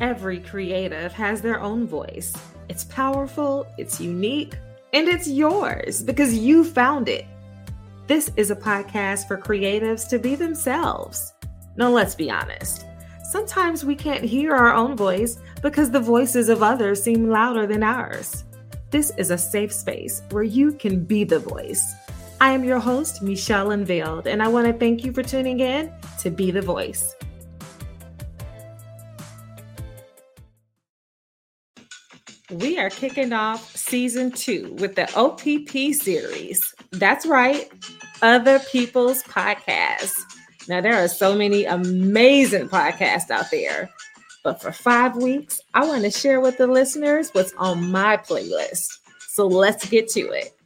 Every 0.00 0.40
creative 0.40 1.12
has 1.12 1.42
their 1.42 1.60
own 1.60 1.86
voice. 1.86 2.32
It's 2.70 2.84
powerful, 2.84 3.66
it's 3.76 4.00
unique, 4.00 4.56
and 4.94 5.06
it's 5.06 5.28
yours 5.28 6.02
because 6.02 6.38
you 6.38 6.64
found 6.64 7.06
it. 7.06 7.26
This 8.06 8.30
is 8.36 8.50
a 8.50 8.56
podcast 8.56 9.28
for 9.28 9.36
creatives 9.36 10.08
to 10.08 10.18
be 10.18 10.36
themselves. 10.36 11.34
Now, 11.76 11.90
let's 11.90 12.14
be 12.14 12.30
honest. 12.30 12.86
Sometimes 13.30 13.84
we 13.84 13.94
can't 13.94 14.24
hear 14.24 14.54
our 14.56 14.72
own 14.72 14.96
voice 14.96 15.36
because 15.60 15.90
the 15.90 16.00
voices 16.00 16.48
of 16.48 16.62
others 16.62 17.02
seem 17.02 17.28
louder 17.28 17.66
than 17.66 17.82
ours. 17.82 18.44
This 18.90 19.12
is 19.18 19.30
a 19.30 19.36
safe 19.36 19.72
space 19.72 20.22
where 20.30 20.42
you 20.42 20.72
can 20.72 21.04
be 21.04 21.24
the 21.24 21.38
voice. 21.38 21.94
I 22.40 22.52
am 22.52 22.64
your 22.64 22.80
host, 22.80 23.20
Michelle 23.20 23.72
Unveiled, 23.72 24.26
and 24.26 24.42
I 24.42 24.48
want 24.48 24.66
to 24.66 24.72
thank 24.72 25.04
you 25.04 25.12
for 25.12 25.22
tuning 25.22 25.60
in 25.60 25.92
to 26.20 26.30
Be 26.30 26.50
the 26.50 26.62
Voice. 26.62 27.14
We 32.50 32.80
are 32.80 32.90
kicking 32.90 33.32
off 33.32 33.76
season 33.76 34.32
two 34.32 34.74
with 34.80 34.96
the 34.96 35.08
OPP 35.14 35.94
series. 35.94 36.74
That's 36.90 37.24
right, 37.24 37.70
Other 38.22 38.58
People's 38.58 39.22
Podcasts. 39.22 40.20
Now, 40.68 40.80
there 40.80 40.96
are 40.96 41.06
so 41.06 41.36
many 41.36 41.64
amazing 41.64 42.68
podcasts 42.68 43.30
out 43.30 43.52
there, 43.52 43.88
but 44.42 44.60
for 44.60 44.72
five 44.72 45.16
weeks, 45.16 45.60
I 45.74 45.86
want 45.86 46.02
to 46.02 46.10
share 46.10 46.40
with 46.40 46.58
the 46.58 46.66
listeners 46.66 47.30
what's 47.30 47.52
on 47.54 47.88
my 47.88 48.16
playlist. 48.16 48.98
So 49.28 49.46
let's 49.46 49.88
get 49.88 50.08
to 50.08 50.30
it. 50.30 50.59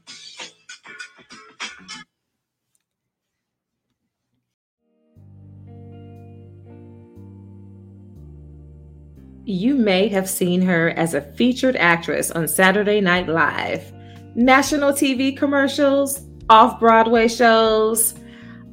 You 9.47 9.75
may 9.75 10.09
have 10.09 10.29
seen 10.29 10.63
her 10.63 10.91
as 10.91 11.13
a 11.13 11.21
featured 11.21 11.77
actress 11.77 12.31
on 12.31 12.49
Saturday 12.49 13.03
Night 13.03 13.29
Live, 13.29 13.93
national 14.35 14.93
TV 14.93 15.37
commercials, 15.37 16.23
off 16.49 16.81
Broadway 16.81 17.29
shows, 17.29 18.15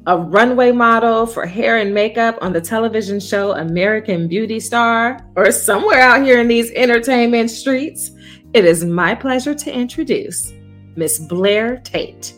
a 0.06 0.16
runway 0.16 0.72
model 0.72 1.26
for 1.26 1.44
hair 1.44 1.76
and 1.76 1.92
makeup 1.92 2.38
on 2.40 2.54
the 2.54 2.60
television 2.60 3.20
show 3.20 3.52
American 3.52 4.26
Beauty 4.26 4.58
Star, 4.58 5.20
or 5.36 5.52
somewhere 5.52 6.00
out 6.00 6.22
here 6.22 6.40
in 6.40 6.48
these 6.48 6.70
entertainment 6.70 7.50
streets. 7.50 8.10
It 8.54 8.64
is 8.64 8.82
my 8.82 9.14
pleasure 9.14 9.54
to 9.54 9.70
introduce 9.70 10.54
Miss 10.96 11.18
Blair 11.18 11.82
Tate. 11.84 12.32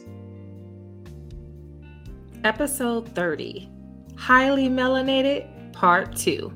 Episode 2.43 3.09
30 3.15 3.71
Highly 4.17 4.69
Melanated, 4.69 5.73
Part 5.73 6.17
2. 6.17 6.53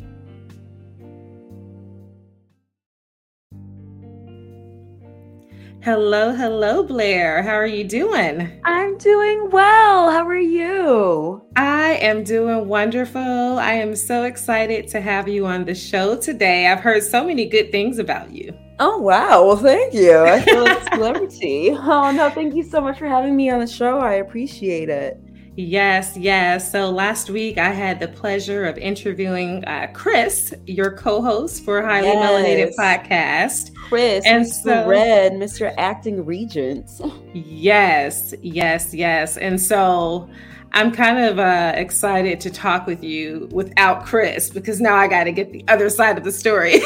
Hello, 5.80 6.32
hello, 6.32 6.82
Blair. 6.82 7.40
How 7.40 7.54
are 7.54 7.66
you 7.66 7.84
doing? 7.84 8.60
I'm 8.64 8.98
doing 8.98 9.48
well. 9.50 10.10
How 10.10 10.26
are 10.26 10.36
you? 10.36 11.40
I 11.54 11.92
am 12.00 12.24
doing 12.24 12.66
wonderful. 12.66 13.20
I 13.20 13.74
am 13.74 13.94
so 13.94 14.24
excited 14.24 14.88
to 14.88 15.00
have 15.00 15.28
you 15.28 15.46
on 15.46 15.64
the 15.64 15.76
show 15.76 16.16
today. 16.16 16.66
I've 16.66 16.80
heard 16.80 17.04
so 17.04 17.24
many 17.24 17.46
good 17.46 17.70
things 17.70 18.00
about 18.00 18.32
you. 18.32 18.52
Oh, 18.80 18.98
wow. 18.98 19.44
Well, 19.46 19.56
thank 19.56 19.94
you. 19.94 20.18
I 20.18 20.40
feel 20.40 20.64
like 20.64 20.82
a 20.82 20.96
celebrity. 20.96 21.70
oh, 21.72 22.10
no, 22.10 22.28
thank 22.30 22.56
you 22.56 22.64
so 22.64 22.80
much 22.80 22.98
for 22.98 23.06
having 23.06 23.36
me 23.36 23.48
on 23.48 23.60
the 23.60 23.66
show. 23.66 23.98
I 23.98 24.14
appreciate 24.14 24.88
it. 24.88 25.20
Yes, 25.60 26.16
yes. 26.16 26.70
So 26.70 26.88
last 26.88 27.30
week 27.30 27.58
I 27.58 27.70
had 27.70 27.98
the 27.98 28.06
pleasure 28.06 28.64
of 28.64 28.78
interviewing 28.78 29.64
uh, 29.64 29.88
Chris, 29.92 30.54
your 30.68 30.92
co-host 30.92 31.64
for 31.64 31.82
Highly 31.82 32.06
yes. 32.06 32.24
Melanated 32.24 32.76
Podcast. 32.76 33.74
Chris, 33.74 34.24
and 34.24 34.44
Mr. 34.44 34.62
So, 34.62 34.86
Red, 34.86 35.32
Mr. 35.32 35.74
Acting 35.76 36.24
Regent. 36.24 36.88
Yes, 37.34 38.34
yes, 38.40 38.94
yes. 38.94 39.36
And 39.36 39.60
so 39.60 40.30
I'm 40.74 40.92
kind 40.92 41.18
of 41.18 41.40
uh, 41.40 41.72
excited 41.74 42.38
to 42.42 42.50
talk 42.50 42.86
with 42.86 43.02
you 43.02 43.48
without 43.50 44.06
Chris 44.06 44.50
because 44.50 44.80
now 44.80 44.94
I 44.94 45.08
got 45.08 45.24
to 45.24 45.32
get 45.32 45.50
the 45.50 45.64
other 45.66 45.90
side 45.90 46.16
of 46.16 46.22
the 46.22 46.30
story. 46.30 46.74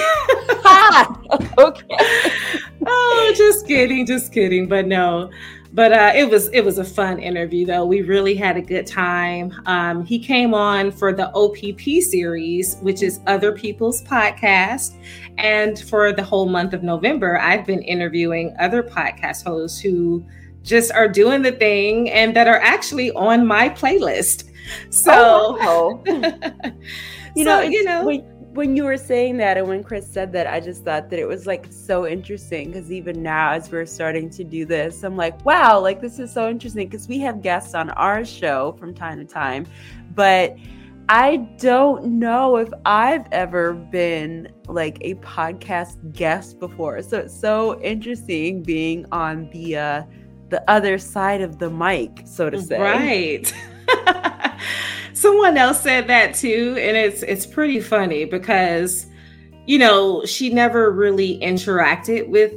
okay. 1.58 2.32
oh, 2.86 3.34
just 3.36 3.66
kidding, 3.66 4.06
just 4.06 4.32
kidding. 4.32 4.66
But 4.66 4.86
no, 4.86 5.30
but 5.74 5.92
uh, 5.92 6.12
it 6.14 6.28
was 6.28 6.48
it 6.48 6.60
was 6.62 6.78
a 6.78 6.84
fun 6.84 7.18
interview 7.18 7.64
though. 7.64 7.84
We 7.86 8.02
really 8.02 8.34
had 8.34 8.56
a 8.56 8.62
good 8.62 8.86
time. 8.86 9.52
Um, 9.66 10.04
he 10.04 10.18
came 10.18 10.52
on 10.52 10.90
for 10.90 11.12
the 11.12 11.30
OPP 11.34 12.02
series, 12.02 12.76
which 12.82 13.02
is 13.02 13.20
Other 13.26 13.52
People's 13.52 14.02
Podcast, 14.02 14.96
and 15.38 15.78
for 15.78 16.12
the 16.12 16.22
whole 16.22 16.48
month 16.48 16.74
of 16.74 16.82
November, 16.82 17.38
I've 17.38 17.66
been 17.66 17.82
interviewing 17.82 18.54
other 18.58 18.82
podcast 18.82 19.44
hosts 19.44 19.80
who 19.80 20.24
just 20.62 20.92
are 20.92 21.08
doing 21.08 21.42
the 21.42 21.52
thing 21.52 22.10
and 22.10 22.36
that 22.36 22.46
are 22.46 22.60
actually 22.60 23.10
on 23.12 23.46
my 23.46 23.68
playlist. 23.68 24.44
So, 24.90 25.12
oh, 25.14 26.02
wow. 26.06 26.72
you 27.34 27.44
so, 27.44 27.50
know, 27.50 27.60
you 27.62 27.82
know, 27.84 28.04
when 28.04 28.24
you 28.54 28.84
were 28.84 28.96
saying 28.96 29.38
that 29.38 29.56
and 29.56 29.66
when 29.66 29.82
Chris 29.82 30.06
said 30.06 30.32
that, 30.32 30.46
I 30.46 30.60
just 30.60 30.84
thought 30.84 31.08
that 31.10 31.18
it 31.18 31.26
was 31.26 31.46
like 31.46 31.66
so 31.70 32.06
interesting 32.06 32.70
because 32.70 32.92
even 32.92 33.22
now, 33.22 33.52
as 33.52 33.70
we're 33.70 33.86
starting 33.86 34.28
to 34.30 34.44
do 34.44 34.66
this, 34.66 35.02
I'm 35.02 35.16
like, 35.16 35.42
wow, 35.44 35.80
like 35.80 36.00
this 36.00 36.18
is 36.18 36.32
so 36.32 36.48
interesting 36.48 36.88
because 36.88 37.08
we 37.08 37.18
have 37.20 37.42
guests 37.42 37.74
on 37.74 37.90
our 37.90 38.24
show 38.24 38.72
from 38.78 38.94
time 38.94 39.18
to 39.18 39.24
time, 39.24 39.66
but 40.14 40.56
I 41.08 41.36
don't 41.58 42.04
know 42.18 42.56
if 42.56 42.68
I've 42.84 43.26
ever 43.32 43.72
been 43.72 44.52
like 44.69 44.98
a 45.00 45.14
podcast 45.16 46.12
guest 46.12 46.58
before. 46.58 47.02
So 47.02 47.19
it's 47.19 47.38
so 47.38 47.80
interesting 47.80 48.62
being 48.62 49.06
on 49.12 49.48
the 49.50 49.76
uh 49.76 50.02
the 50.50 50.62
other 50.70 50.98
side 50.98 51.40
of 51.40 51.58
the 51.58 51.70
mic, 51.70 52.22
so 52.26 52.50
to 52.50 52.60
say. 52.60 52.78
Right. 52.78 53.54
someone 55.22 55.56
else 55.56 55.80
said 55.80 56.08
that 56.08 56.34
too 56.34 56.76
and 56.80 56.96
it's 56.96 57.22
it's 57.22 57.46
pretty 57.46 57.80
funny 57.80 58.24
because 58.24 59.06
you 59.66 59.78
know 59.78 60.24
she 60.24 60.50
never 60.50 60.90
really 60.90 61.38
interacted 61.38 62.26
with 62.26 62.52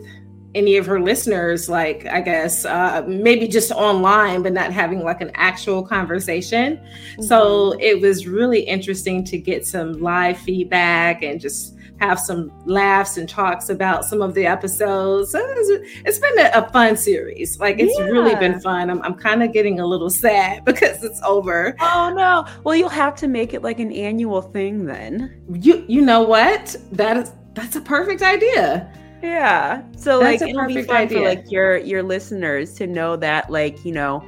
any 0.55 0.75
of 0.75 0.85
her 0.87 0.99
listeners 0.99 1.69
like 1.69 2.07
i 2.07 2.19
guess 2.19 2.65
uh, 2.65 3.03
maybe 3.07 3.47
just 3.47 3.71
online 3.71 4.41
but 4.41 4.51
not 4.51 4.71
having 4.71 5.03
like 5.03 5.21
an 5.21 5.29
actual 5.35 5.85
conversation 5.85 6.77
mm-hmm. 6.77 7.21
so 7.21 7.73
it 7.79 8.01
was 8.01 8.25
really 8.25 8.61
interesting 8.61 9.23
to 9.23 9.37
get 9.37 9.63
some 9.63 9.93
live 10.01 10.37
feedback 10.37 11.21
and 11.21 11.39
just 11.39 11.74
have 11.99 12.19
some 12.19 12.51
laughs 12.65 13.17
and 13.17 13.27
talks 13.27 13.69
about 13.69 14.05
some 14.05 14.21
of 14.21 14.33
the 14.33 14.45
episodes. 14.45 15.31
So 15.31 15.39
it's, 15.41 16.01
it's 16.05 16.19
been 16.19 16.39
a, 16.39 16.51
a, 16.53 16.69
fun 16.69 16.97
series. 16.97 17.59
Like 17.59 17.79
it's 17.79 17.97
yeah. 17.97 18.05
really 18.05 18.35
been 18.35 18.59
fun. 18.59 18.89
I'm, 18.89 19.01
I'm 19.01 19.13
kind 19.13 19.41
of 19.43 19.53
getting 19.53 19.79
a 19.79 19.85
little 19.85 20.09
sad 20.09 20.65
because 20.65 21.03
it's 21.03 21.21
over. 21.23 21.75
Oh 21.79 22.13
no. 22.15 22.45
Well, 22.63 22.75
you'll 22.75 22.89
have 22.89 23.15
to 23.15 23.27
make 23.27 23.53
it 23.53 23.61
like 23.61 23.79
an 23.79 23.91
annual 23.91 24.41
thing 24.41 24.85
then. 24.85 25.41
You 25.49 25.85
you 25.87 26.01
know 26.01 26.21
what? 26.21 26.75
That 26.91 27.17
is 27.17 27.31
that's 27.53 27.75
a 27.75 27.81
perfect 27.81 28.21
idea. 28.21 28.91
Yeah. 29.21 29.83
So 29.97 30.19
that's 30.19 30.41
like 30.41 30.49
it'll 30.49 30.67
be 30.67 30.81
fun 30.83 30.97
idea. 30.97 31.17
for 31.17 31.23
like 31.25 31.51
your 31.51 31.77
your 31.77 32.03
listeners 32.03 32.73
to 32.75 32.87
know 32.87 33.15
that 33.17 33.49
like, 33.49 33.83
you 33.85 33.91
know, 33.91 34.27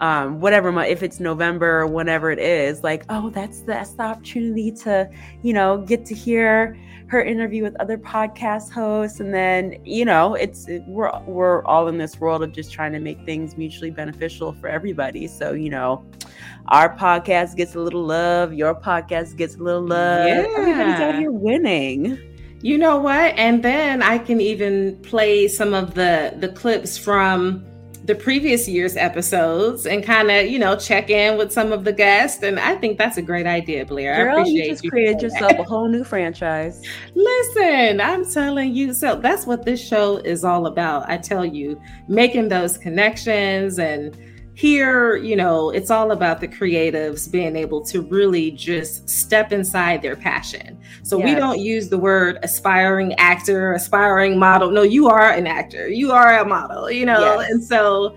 um, 0.00 0.40
whatever 0.40 0.82
if 0.82 1.02
it's 1.02 1.20
November 1.20 1.80
or 1.80 1.86
whatever 1.86 2.30
it 2.30 2.38
is, 2.38 2.82
like, 2.82 3.04
oh, 3.08 3.30
that's 3.30 3.60
that's 3.60 3.90
the 3.90 4.02
opportunity 4.02 4.70
to, 4.72 5.08
you 5.42 5.52
know, 5.52 5.78
get 5.78 6.04
to 6.06 6.14
hear 6.14 6.76
her 7.06 7.22
interview 7.22 7.62
with 7.62 7.76
other 7.80 7.98
podcast 7.98 8.70
hosts 8.70 9.20
and 9.20 9.32
then 9.32 9.76
you 9.84 10.04
know 10.04 10.34
it's 10.34 10.66
it, 10.68 10.82
we're 10.86 11.10
we're 11.26 11.64
all 11.64 11.88
in 11.88 11.98
this 11.98 12.18
world 12.18 12.42
of 12.42 12.52
just 12.52 12.72
trying 12.72 12.92
to 12.92 12.98
make 12.98 13.22
things 13.24 13.56
mutually 13.56 13.90
beneficial 13.90 14.52
for 14.54 14.68
everybody. 14.68 15.26
So 15.26 15.52
you 15.52 15.70
know 15.70 16.04
our 16.68 16.96
podcast 16.96 17.56
gets 17.56 17.74
a 17.74 17.80
little 17.80 18.04
love 18.04 18.54
your 18.54 18.74
podcast 18.74 19.36
gets 19.36 19.56
a 19.56 19.62
little 19.62 19.86
love. 19.86 20.26
Yeah. 20.26 20.46
everybody's 20.56 21.00
out 21.00 21.14
here 21.16 21.30
winning. 21.30 22.18
You 22.62 22.78
know 22.78 22.96
what? 22.96 23.34
And 23.36 23.62
then 23.62 24.02
i 24.02 24.18
can 24.18 24.40
even 24.40 24.96
play 25.02 25.48
some 25.48 25.74
of 25.74 25.94
the 25.94 26.34
the 26.38 26.48
clips 26.48 26.96
from 26.96 27.64
the 28.04 28.14
previous 28.14 28.68
year's 28.68 28.96
episodes 28.96 29.86
and 29.86 30.04
kind 30.04 30.30
of 30.30 30.46
you 30.46 30.58
know 30.58 30.76
check 30.76 31.08
in 31.08 31.38
with 31.38 31.50
some 31.50 31.72
of 31.72 31.84
the 31.84 31.92
guests 31.92 32.42
and 32.42 32.60
i 32.60 32.74
think 32.76 32.98
that's 32.98 33.16
a 33.16 33.22
great 33.22 33.46
idea 33.46 33.84
blair. 33.84 34.26
Girl, 34.26 34.38
i 34.38 34.40
appreciate 34.40 34.64
you 34.64 34.70
just 34.72 34.84
you 34.84 34.90
created 34.90 35.22
yourself 35.22 35.52
a 35.52 35.64
whole 35.64 35.88
new 35.88 36.04
franchise. 36.04 36.82
Listen 37.14 38.00
i'm 38.00 38.30
telling 38.30 38.74
you 38.74 38.92
so 38.92 39.16
that's 39.16 39.46
what 39.46 39.64
this 39.64 39.84
show 39.84 40.18
is 40.18 40.44
all 40.44 40.66
about. 40.66 41.08
I 41.08 41.16
tell 41.16 41.44
you 41.44 41.80
making 42.06 42.48
those 42.48 42.76
connections 42.76 43.78
and 43.78 44.16
here, 44.54 45.16
you 45.16 45.34
know, 45.34 45.70
it's 45.70 45.90
all 45.90 46.12
about 46.12 46.40
the 46.40 46.46
creatives 46.46 47.30
being 47.30 47.56
able 47.56 47.84
to 47.86 48.02
really 48.02 48.52
just 48.52 49.08
step 49.10 49.52
inside 49.52 50.00
their 50.00 50.14
passion. 50.14 50.80
So 51.02 51.18
yes. 51.18 51.26
we 51.26 51.34
don't 51.34 51.58
use 51.58 51.88
the 51.88 51.98
word 51.98 52.38
aspiring 52.42 53.14
actor, 53.14 53.72
aspiring 53.72 54.38
model. 54.38 54.70
No, 54.70 54.82
you 54.82 55.08
are 55.08 55.30
an 55.30 55.48
actor, 55.48 55.88
you 55.88 56.12
are 56.12 56.38
a 56.38 56.44
model, 56.44 56.90
you 56.90 57.04
know, 57.04 57.40
yes. 57.40 57.50
and 57.50 57.64
so 57.64 58.16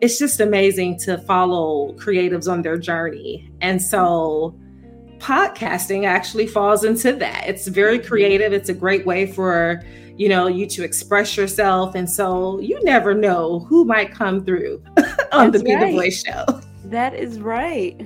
it's 0.00 0.18
just 0.18 0.40
amazing 0.40 0.98
to 0.98 1.18
follow 1.18 1.92
creatives 1.94 2.50
on 2.50 2.62
their 2.62 2.76
journey. 2.76 3.50
And 3.60 3.80
so 3.80 4.58
podcasting 5.18 6.04
actually 6.04 6.46
falls 6.46 6.84
into 6.84 7.12
that. 7.12 7.44
It's 7.46 7.68
very 7.68 7.98
mm-hmm. 7.98 8.08
creative. 8.08 8.52
It's 8.52 8.68
a 8.68 8.74
great 8.74 9.06
way 9.06 9.26
for 9.26 9.82
you 10.16 10.28
know 10.28 10.46
you 10.46 10.66
to 10.66 10.84
express 10.84 11.36
yourself, 11.36 11.94
and 11.94 12.08
so 12.08 12.58
you 12.60 12.82
never 12.82 13.14
know 13.14 13.60
who 13.60 13.84
might 13.84 14.12
come 14.12 14.44
through 14.44 14.82
on 15.32 15.50
That's 15.50 15.58
the 15.58 15.64
Be 15.64 15.74
right. 15.74 15.86
the 15.86 15.92
Voice 15.92 16.24
show. 16.24 16.60
That 16.86 17.14
is 17.14 17.40
right. 17.40 18.00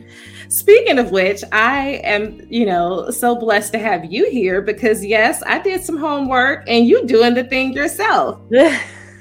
Speaking 0.48 0.98
of 0.98 1.10
which, 1.10 1.44
I 1.52 2.00
am, 2.02 2.40
you 2.48 2.64
know, 2.64 3.10
so 3.10 3.36
blessed 3.36 3.72
to 3.72 3.78
have 3.78 4.10
you 4.10 4.30
here 4.30 4.62
because 4.62 5.04
yes, 5.04 5.42
I 5.46 5.58
did 5.58 5.84
some 5.84 5.98
homework 5.98 6.64
and 6.66 6.86
you 6.86 7.06
doing 7.06 7.34
the 7.34 7.44
thing 7.44 7.74
yourself. 7.74 8.40
so 8.50 8.64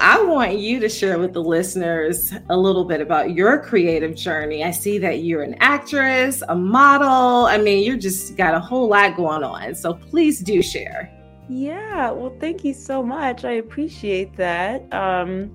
I 0.00 0.22
want 0.26 0.58
you 0.58 0.78
to 0.78 0.88
share 0.88 1.18
with 1.18 1.32
the 1.32 1.42
listeners 1.42 2.32
a 2.48 2.56
little 2.56 2.84
bit 2.84 3.00
about 3.00 3.32
your 3.32 3.58
creative 3.58 4.14
journey. 4.14 4.62
I 4.62 4.70
see 4.70 4.98
that 4.98 5.24
you're 5.24 5.42
an 5.42 5.56
actress, 5.58 6.42
a 6.48 6.54
model. 6.54 7.46
I 7.46 7.58
mean, 7.58 7.84
you're 7.84 7.96
just 7.96 8.36
got 8.36 8.54
a 8.54 8.60
whole 8.60 8.88
lot 8.88 9.16
going 9.16 9.42
on. 9.42 9.74
So 9.74 9.94
please 9.94 10.38
do 10.38 10.62
share. 10.62 11.12
Yeah, 11.48 12.10
well, 12.10 12.34
thank 12.40 12.64
you 12.64 12.74
so 12.74 13.02
much. 13.02 13.44
I 13.44 13.52
appreciate 13.52 14.36
that. 14.36 14.92
Um, 14.92 15.50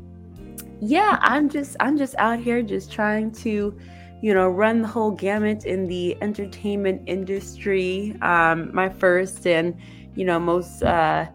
yeah, 0.80 1.20
I'm 1.22 1.50
just 1.50 1.76
I'm 1.80 1.98
just 1.98 2.16
out 2.18 2.40
here 2.40 2.62
just 2.62 2.92
trying 2.92 3.32
to, 3.34 3.78
you 4.22 4.34
know, 4.34 4.48
run 4.48 4.82
the 4.82 4.88
whole 4.88 5.12
gamut 5.12 5.66
in 5.66 5.88
the 5.88 6.18
entertainment 6.22 7.02
industry. 7.08 8.16
Um, 8.22 8.74
my 8.74 8.90
first 8.90 9.46
and 9.46 9.76
you 10.16 10.26
know 10.26 10.40
most 10.40 10.82
uh, 10.82 11.28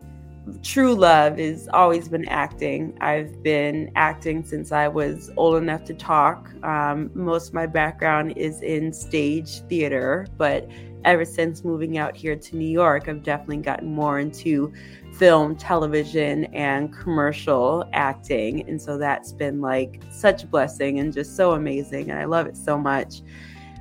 true 0.62 0.94
love 0.94 1.38
has 1.38 1.68
always 1.72 2.08
been 2.08 2.26
acting. 2.28 2.96
I've 3.00 3.42
been 3.42 3.90
acting 3.94 4.42
since 4.44 4.72
I 4.72 4.88
was 4.88 5.30
old 5.36 5.56
enough 5.56 5.84
to 5.84 5.94
talk. 5.94 6.50
Um, 6.64 7.10
most 7.14 7.48
of 7.48 7.54
my 7.54 7.66
background 7.66 8.32
is 8.36 8.62
in 8.62 8.92
stage 8.92 9.60
theater, 9.68 10.26
but 10.36 10.68
ever 11.06 11.24
since 11.24 11.64
moving 11.64 11.96
out 11.96 12.14
here 12.14 12.36
to 12.36 12.56
New 12.56 12.68
York, 12.68 13.08
I've 13.08 13.22
definitely 13.22 13.58
gotten 13.58 13.94
more 13.94 14.18
into 14.18 14.72
film, 15.14 15.56
television, 15.56 16.44
and 16.46 16.92
commercial 16.92 17.88
acting. 17.94 18.68
And 18.68 18.82
so 18.82 18.98
that's 18.98 19.32
been 19.32 19.62
like 19.62 20.02
such 20.10 20.44
a 20.44 20.46
blessing 20.46 20.98
and 20.98 21.12
just 21.12 21.36
so 21.36 21.52
amazing. 21.52 22.10
And 22.10 22.18
I 22.18 22.24
love 22.26 22.46
it 22.46 22.56
so 22.56 22.76
much. 22.76 23.22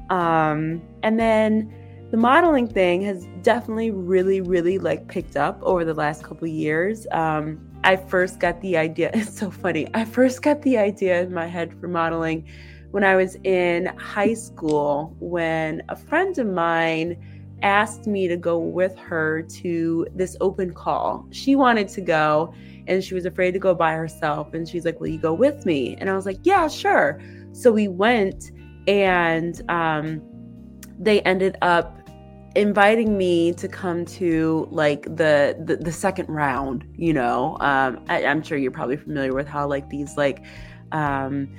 Um, 0.10 0.81
and 1.04 1.19
then 1.19 1.74
the 2.12 2.18
modeling 2.18 2.68
thing 2.68 3.01
has 3.01 3.25
definitely 3.42 3.92
really, 3.92 4.39
really 4.39 4.77
like 4.77 5.07
picked 5.07 5.36
up 5.36 5.62
over 5.63 5.83
the 5.83 5.95
last 5.95 6.24
couple 6.24 6.48
years. 6.48 7.07
Um, 7.12 7.60
I 7.83 7.98
first 7.98 8.39
got 8.39 8.62
the 8.62 8.77
idea, 8.77 9.12
it's 9.13 9.38
so 9.38 9.50
funny. 9.50 9.88
I 9.94 10.06
first 10.06 10.42
got 10.42 10.62
the 10.62 10.77
idea 10.77 11.24
in 11.24 11.33
my 11.33 11.48
head 11.48 11.74
for 11.80 11.88
modeling 11.88 12.45
when 12.96 13.04
I 13.04 13.18
was 13.18 13.36
in 13.44 13.88
high 13.98 14.36
school 14.36 15.14
when 15.20 15.84
a 15.90 15.98
friend 15.98 16.38
of 16.38 16.48
mine 16.48 17.18
asked 17.62 18.08
me 18.08 18.26
to 18.30 18.38
go 18.38 18.58
with 18.58 18.98
her 18.98 19.42
to 19.42 20.08
this 20.16 20.38
open 20.40 20.74
call. 20.74 21.28
She 21.30 21.58
wanted 21.58 21.90
to 21.90 22.00
go 22.00 22.54
and 22.88 23.04
she 23.04 23.14
was 23.14 23.26
afraid 23.26 23.52
to 23.52 23.60
go 23.60 23.76
by 23.76 23.92
herself. 23.96 24.54
And 24.54 24.66
she's 24.66 24.86
like, 24.86 25.02
Will 25.02 25.10
you 25.10 25.18
go 25.18 25.34
with 25.34 25.66
me? 25.66 25.98
And 26.00 26.10
I 26.10 26.16
was 26.16 26.26
like, 26.26 26.40
Yeah, 26.44 26.70
sure. 26.70 27.20
So 27.52 27.70
we 27.70 27.90
went 27.90 28.54
and 28.88 29.62
um, 29.70 30.22
they 30.98 31.20
ended 31.24 31.58
up 31.62 32.00
inviting 32.56 33.18
me 33.18 33.52
to 33.56 33.68
come 33.68 34.06
to 34.06 34.70
like 34.72 35.04
the 35.04 35.62
the, 35.66 35.76
the 35.76 35.92
second 35.92 36.30
round 36.30 36.86
you 36.96 37.12
know 37.12 37.58
um, 37.60 38.02
I, 38.08 38.22
am 38.22 38.42
sure 38.42 38.58
you're 38.58 38.72
probably 38.72 38.96
familiar 38.96 39.34
with 39.34 39.46
how 39.46 39.68
like 39.68 39.90
these 39.90 40.16
like 40.16 40.42
um, 40.94 41.50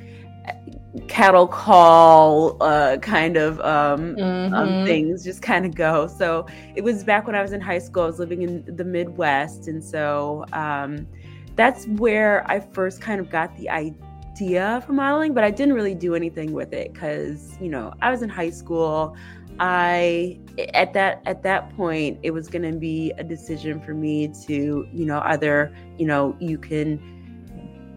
cattle 1.09 1.47
call 1.47 2.57
uh, 2.63 2.97
kind 2.99 3.37
of 3.37 3.61
um, 3.61 3.67
um 3.67 4.17
mm-hmm. 4.17 4.55
um, 4.55 4.87
things 4.87 5.25
just 5.25 5.43
kind 5.43 5.67
of 5.67 5.75
go. 5.75 6.07
So 6.07 6.47
it 6.75 6.83
was 6.83 7.05
back 7.05 7.27
when 7.27 7.35
I 7.35 7.43
was 7.43 7.53
in 7.53 7.61
high 7.61 7.79
school. 7.79 8.05
I 8.05 8.07
was 8.07 8.19
living 8.19 8.43
in 8.43 8.77
the 8.77 8.85
Midwest, 8.85 9.69
and 9.69 9.83
so 9.83 10.45
um, 10.53 11.07
that's 11.55 11.87
where 11.87 12.49
I 12.51 12.61
first 12.61 13.01
kind 13.01 13.21
of 13.21 13.31
got 13.31 13.57
the 13.57 13.69
idea 13.71 14.83
for 14.87 14.93
modeling. 14.93 15.35
But 15.35 15.45
I 15.45 15.51
didn't 15.51 15.75
really 15.75 15.95
do 15.95 16.15
anything 16.15 16.53
with 16.53 16.73
it 16.73 16.93
because 16.93 17.57
you 17.61 17.69
know 17.69 17.93
I 18.03 18.11
was 18.11 18.23
in 18.23 18.29
high 18.29 18.51
school. 18.51 19.17
I 19.59 20.39
at 20.75 20.93
that 20.93 21.23
at 21.25 21.43
that 21.45 21.75
point 21.77 22.19
it 22.23 22.31
was 22.31 22.49
going 22.49 22.71
to 22.71 22.79
be 22.79 23.13
a 23.19 23.25
decision 23.25 23.81
for 23.81 23.95
me 23.95 24.29
to 24.47 24.87
you 24.93 25.07
know 25.07 25.21
either 25.25 25.75
you 25.99 26.07
know 26.07 26.37
you 26.41 26.59
can 26.59 27.16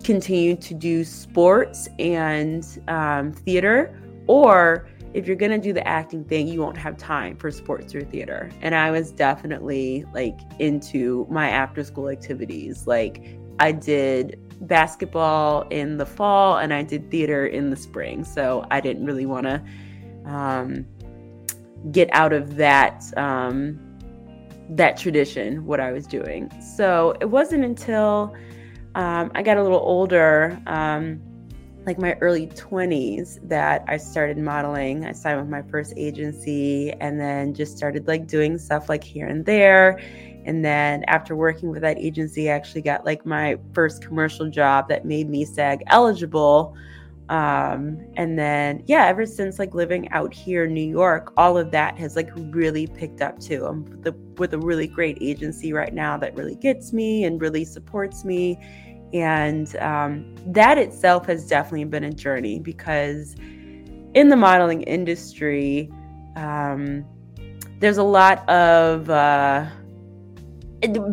continue 0.03 0.55
to 0.55 0.73
do 0.73 1.03
sports 1.03 1.89
and 1.99 2.81
um, 2.87 3.31
theater, 3.31 3.99
or 4.27 4.87
if 5.13 5.25
you're 5.25 5.35
going 5.35 5.51
to 5.51 5.57
do 5.57 5.73
the 5.73 5.85
acting 5.87 6.23
thing, 6.23 6.47
you 6.47 6.59
won't 6.59 6.77
have 6.77 6.97
time 6.97 7.35
for 7.35 7.49
sports 7.49 7.95
or 7.95 8.01
theater. 8.01 8.51
And 8.61 8.75
I 8.75 8.91
was 8.91 9.11
definitely 9.11 10.05
like 10.13 10.39
into 10.59 11.25
my 11.29 11.49
after 11.49 11.83
school 11.83 12.09
activities. 12.09 12.85
Like 12.85 13.39
I 13.59 13.71
did 13.71 14.39
basketball 14.67 15.63
in 15.69 15.97
the 15.97 16.05
fall 16.05 16.57
and 16.57 16.73
I 16.73 16.83
did 16.83 17.09
theater 17.09 17.47
in 17.47 17.69
the 17.69 17.75
spring. 17.75 18.23
So 18.23 18.65
I 18.69 18.81
didn't 18.81 19.05
really 19.05 19.25
want 19.25 19.47
to 19.47 19.63
um, 20.25 20.85
get 21.91 22.09
out 22.13 22.33
of 22.33 22.55
that 22.57 23.03
um, 23.17 23.79
that 24.71 24.97
tradition 24.97 25.65
what 25.65 25.79
I 25.79 25.91
was 25.91 26.05
doing. 26.05 26.51
So 26.61 27.15
it 27.19 27.25
wasn't 27.25 27.65
until 27.65 28.35
um, 28.95 29.31
I 29.35 29.43
got 29.43 29.57
a 29.57 29.63
little 29.63 29.79
older, 29.79 30.61
um, 30.67 31.21
like 31.85 31.97
my 31.97 32.13
early 32.21 32.47
20s, 32.47 33.39
that 33.47 33.83
I 33.87 33.97
started 33.97 34.37
modeling. 34.37 35.05
I 35.05 35.11
signed 35.11 35.39
with 35.39 35.49
my 35.49 35.61
first 35.63 35.93
agency 35.95 36.91
and 36.99 37.19
then 37.19 37.53
just 37.53 37.77
started 37.77 38.07
like 38.07 38.27
doing 38.27 38.57
stuff 38.57 38.89
like 38.89 39.03
here 39.03 39.27
and 39.27 39.45
there. 39.45 39.99
And 40.45 40.63
then 40.63 41.03
after 41.07 41.35
working 41.35 41.69
with 41.69 41.81
that 41.81 41.97
agency, 41.97 42.49
I 42.49 42.55
actually 42.55 42.81
got 42.81 43.05
like 43.05 43.25
my 43.25 43.57
first 43.73 44.01
commercial 44.01 44.49
job 44.49 44.87
that 44.89 45.05
made 45.05 45.29
me 45.29 45.45
SAG 45.45 45.83
eligible. 45.87 46.75
Um, 47.29 48.03
and 48.15 48.39
then, 48.39 48.83
yeah, 48.87 49.05
ever 49.05 49.25
since 49.25 49.59
like 49.59 49.75
living 49.75 50.09
out 50.11 50.33
here 50.33 50.65
in 50.65 50.73
New 50.73 50.81
York, 50.89 51.31
all 51.37 51.57
of 51.59 51.69
that 51.71 51.97
has 51.99 52.15
like 52.15 52.29
really 52.35 52.87
picked 52.87 53.21
up 53.21 53.39
too. 53.39 53.65
I'm 53.65 53.85
with, 53.85 54.03
the, 54.03 54.13
with 54.37 54.53
a 54.55 54.57
really 54.57 54.87
great 54.87 55.19
agency 55.21 55.71
right 55.71 55.93
now 55.93 56.17
that 56.17 56.35
really 56.35 56.55
gets 56.55 56.91
me 56.91 57.25
and 57.25 57.39
really 57.39 57.65
supports 57.65 58.25
me. 58.25 58.59
And 59.13 59.75
um, 59.77 60.35
that 60.47 60.79
itself 60.79 61.27
has 61.27 61.47
definitely 61.47 61.85
been 61.85 62.03
a 62.03 62.13
journey 62.13 62.59
because 62.59 63.35
in 64.15 64.29
the 64.29 64.35
modeling 64.35 64.81
industry, 64.83 65.91
um, 66.35 67.05
there's 67.79 67.97
a 67.97 68.03
lot 68.03 68.47
of 68.49 69.09
uh, 69.09 69.67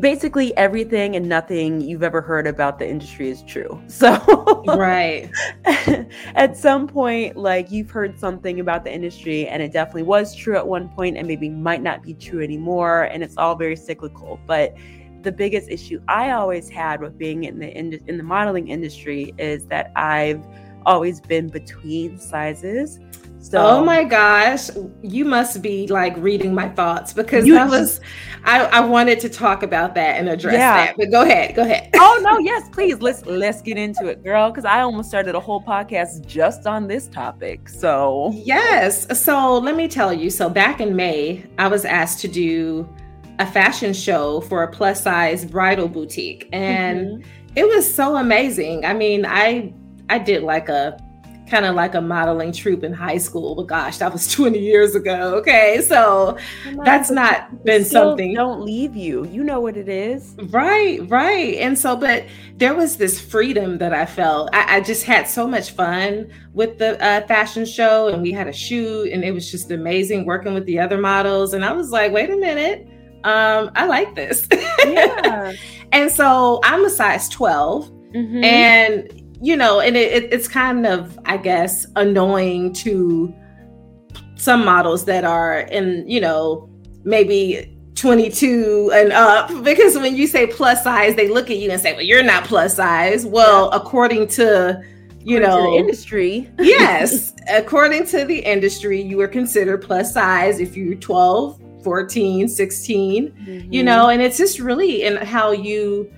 basically 0.01 0.57
everything 0.57 1.17
and 1.17 1.29
nothing 1.29 1.81
you've 1.81 2.03
ever 2.03 2.21
heard 2.21 2.47
about 2.47 2.79
the 2.79 2.89
industry 2.89 3.31
is 3.31 3.43
true. 3.43 3.83
So, 3.97 4.63
right. 4.67 5.31
at 6.35 6.57
some 6.57 6.87
point, 6.87 7.37
like 7.37 7.71
you've 7.71 7.91
heard 7.91 8.19
something 8.19 8.61
about 8.61 8.85
the 8.85 8.93
industry 8.93 9.49
and 9.49 9.63
it 9.63 9.73
definitely 9.73 10.03
was 10.03 10.35
true 10.35 10.55
at 10.55 10.67
one 10.67 10.91
point 10.91 11.17
and 11.17 11.27
maybe 11.27 11.49
might 11.49 11.83
not 11.83 12.03
be 12.03 12.13
true 12.13 12.43
anymore. 12.43 13.05
And 13.05 13.23
it's 13.23 13.37
all 13.39 13.57
very 13.57 13.75
cyclical. 13.75 14.39
But 14.47 14.77
the 15.23 15.33
biggest 15.33 15.71
issue 15.71 16.01
I 16.09 16.33
always 16.33 16.69
had 16.69 17.01
with 17.01 17.17
being 17.19 17.45
in 17.45 17.59
the 17.59 17.69
in, 17.77 17.95
in 18.07 18.17
the 18.19 18.23
modeling 18.23 18.69
industry 18.69 19.35
is 19.39 19.67
that 19.67 19.93
I've 19.97 20.45
always 20.85 21.21
been 21.21 21.49
between 21.49 22.19
sizes. 22.19 23.01
So, 23.51 23.65
oh 23.65 23.85
my 23.85 24.03
gosh, 24.03 24.71
you 25.03 25.25
must 25.25 25.63
be 25.63 25.87
like 25.87 26.17
reading 26.17 26.53
my 26.53 26.69
thoughts 26.69 27.13
because 27.13 27.47
that 27.47 27.71
was 27.71 28.01
I, 28.43 28.65
I 28.65 28.81
wanted 28.81 29.21
to 29.21 29.29
talk 29.29 29.63
about 29.63 29.95
that 29.95 30.19
and 30.19 30.29
address 30.29 30.55
yeah. 30.55 30.87
that. 30.87 30.97
But 30.97 31.13
go 31.13 31.23
ahead, 31.23 31.55
go 31.55 31.63
ahead. 31.63 31.91
oh 31.95 32.21
no, 32.25 32.39
yes, 32.41 32.69
please 32.71 33.01
let's 33.01 33.25
let's 33.25 33.63
get 33.63 33.79
into 33.79 34.07
it, 34.09 34.25
girl. 34.25 34.51
Because 34.51 34.65
I 34.65 34.81
almost 34.81 35.09
started 35.09 35.37
a 35.37 35.41
whole 35.41 35.63
podcast 35.63 36.27
just 36.27 36.67
on 36.67 36.89
this 36.89 37.07
topic. 37.07 37.69
So 37.69 38.33
yes, 38.35 39.07
so 39.17 39.59
let 39.59 39.77
me 39.77 39.87
tell 39.87 40.13
you. 40.13 40.29
So 40.29 40.51
back 40.51 40.81
in 40.81 40.97
May, 40.97 41.47
I 41.57 41.69
was 41.69 41.85
asked 41.85 42.19
to 42.23 42.29
do 42.29 42.93
a 43.39 43.47
fashion 43.47 43.93
show 43.93 44.41
for 44.41 44.65
a 44.65 44.73
plus 44.73 45.05
size 45.05 45.45
bridal 45.45 45.87
boutique, 45.87 46.49
and 46.53 47.07
mm-hmm. 47.07 47.53
it 47.55 47.69
was 47.69 47.95
so 47.95 48.17
amazing. 48.17 48.85
I 48.85 48.93
mean, 48.93 49.25
I 49.25 49.73
I 50.11 50.19
did 50.19 50.43
like 50.43 50.69
a 50.69 50.99
kind 51.49 51.65
of 51.65 51.75
like 51.75 51.95
a 51.95 52.01
modeling 52.01 52.53
troupe 52.53 52.83
in 52.83 52.93
high 52.93 53.19
school. 53.19 53.55
But 53.55 53.67
gosh, 53.67 53.99
that 53.99 54.13
was 54.13 54.27
20 54.33 54.59
years 54.59 54.95
ago. 54.95 55.35
Okay. 55.37 55.81
So 55.83 56.37
that's 56.85 57.11
not 57.11 57.65
been 57.65 57.85
something. 57.85 58.35
Don't 58.35 58.63
leave 58.63 58.97
you. 58.97 59.27
You 59.27 59.45
know 59.45 59.61
what 59.61 59.77
it 59.77 59.89
is. 59.89 60.35
Right. 60.49 61.01
Right. 61.09 61.57
And 61.57 61.79
so, 61.79 61.97
but 61.97 62.25
there 62.57 62.75
was 62.75 62.97
this 62.97 63.21
freedom 63.21 63.79
that 63.79 63.93
I 63.93 64.07
felt. 64.07 64.51
I, 64.53 64.77
I 64.77 64.81
just 64.81 65.05
had 65.05 65.29
so 65.29 65.47
much 65.47 65.71
fun 65.73 66.31
with 66.53 66.79
the 66.79 67.03
uh, 67.05 67.27
fashion 67.27 67.65
show 67.65 68.09
and 68.09 68.23
we 68.23 68.33
had 68.33 68.49
a 68.49 68.53
shoot 68.53 69.13
and 69.13 69.25
it 69.25 69.33
was 69.33 69.51
just 69.51 69.71
amazing 69.71 70.27
working 70.27 70.55
with 70.55 70.67
the 70.67 70.79
other 70.79 70.99
models. 70.99 71.55
And 71.55 71.65
I 71.65 71.73
was 71.73 71.91
like, 71.91 72.13
wait 72.13 72.31
a 72.31 72.37
minute. 72.37 72.89
Um, 73.25 73.71
I 73.75 73.87
like 73.87 74.15
this. 74.15 74.49
Yeah. 74.87 75.53
and 75.91 76.13
so 76.13 76.61
I'm 76.63 76.85
a 76.85 76.91
size 76.91 77.29
12. 77.29 77.91
Mm-hmm. 78.15 78.45
And 78.45 79.26
you 79.41 79.57
know, 79.57 79.81
and 79.81 79.97
it, 79.97 80.13
it, 80.13 80.33
it's 80.33 80.49
kind 80.49 80.87
of, 80.87 81.19
I 81.25 81.37
guess, 81.37 81.87
annoying 81.97 82.73
to 82.75 83.35
some 84.37 84.65
models 84.65 85.05
that 85.07 85.25
are 85.25 85.61
in, 85.61 86.09
you 86.09 86.21
know, 86.21 86.71
maybe 87.05 87.77
22 87.95 88.91
and 88.95 89.13
up 89.13 89.49
because 89.65 89.97
when 89.97 90.15
you 90.15 90.27
say 90.27 90.47
plus 90.47 90.85
size 90.85 91.17
they 91.17 91.29
look 91.29 91.51
at 91.51 91.57
you 91.57 91.71
and 91.71 91.81
say 91.81 91.95
well 91.95 92.03
you're 92.03 92.23
not 92.23 92.45
plus 92.45 92.77
size 92.77 93.25
well 93.25 93.71
yeah. 93.73 93.79
according 93.79 94.27
to 94.27 94.83
you 95.21 95.39
according 95.39 95.65
know 95.65 95.71
to 95.73 95.79
industry 95.79 96.51
yes 96.59 97.33
according 97.49 98.05
to 98.07 98.27
the 98.27 98.39
industry 98.41 99.01
you 99.01 99.19
are 99.21 99.29
considered 99.29 99.79
plus 99.79 100.13
size 100.13 100.61
if 100.61 100.77
you're 100.77 100.95
12 100.97 101.59
14 101.83 102.49
16 102.49 103.31
mm-hmm. 103.31 103.73
you 103.73 103.83
know 103.83 104.11
and 104.11 104.21
it's 104.21 104.37
just 104.37 104.59
really 104.59 105.05
in 105.05 105.17
how 105.17 105.53
you 105.53 106.13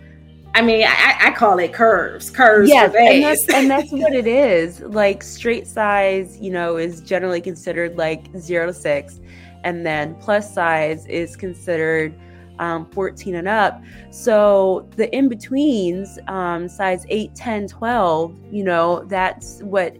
I 0.59 0.61
mean, 0.61 0.83
I, 0.85 1.17
I, 1.21 1.31
call 1.31 1.61
it 1.61 1.73
curves, 1.73 2.31
curves. 2.31 2.69
Yes, 2.69 2.93
and 2.99 3.23
that's, 3.23 3.49
and 3.49 3.71
that's 3.71 3.93
what 3.93 4.13
it 4.23 4.27
is. 4.27 4.81
Like 4.81 5.23
straight 5.23 5.69
size, 5.69 6.37
you 6.41 6.51
know, 6.51 6.79
is 6.79 7.01
generally 7.01 7.41
considered 7.41 7.97
like 7.97 8.27
zero 8.37 8.67
to 8.67 8.75
six, 8.75 9.21
and 9.63 9.87
then 9.87 10.17
plus 10.17 10.53
size 10.53 11.07
is 11.07 11.37
considered 11.37 12.13
um, 12.59 12.91
14 12.91 13.37
and 13.37 13.47
up. 13.47 13.81
So 14.11 14.91
the 14.97 15.15
in 15.17 15.29
betweens, 15.29 16.19
um, 16.27 16.69
size 16.69 17.07
8, 17.09 17.37
10, 17.37 17.69
12, 17.69 18.37
you 18.51 18.65
know, 18.65 19.05
that's 19.05 19.63
what 19.63 19.97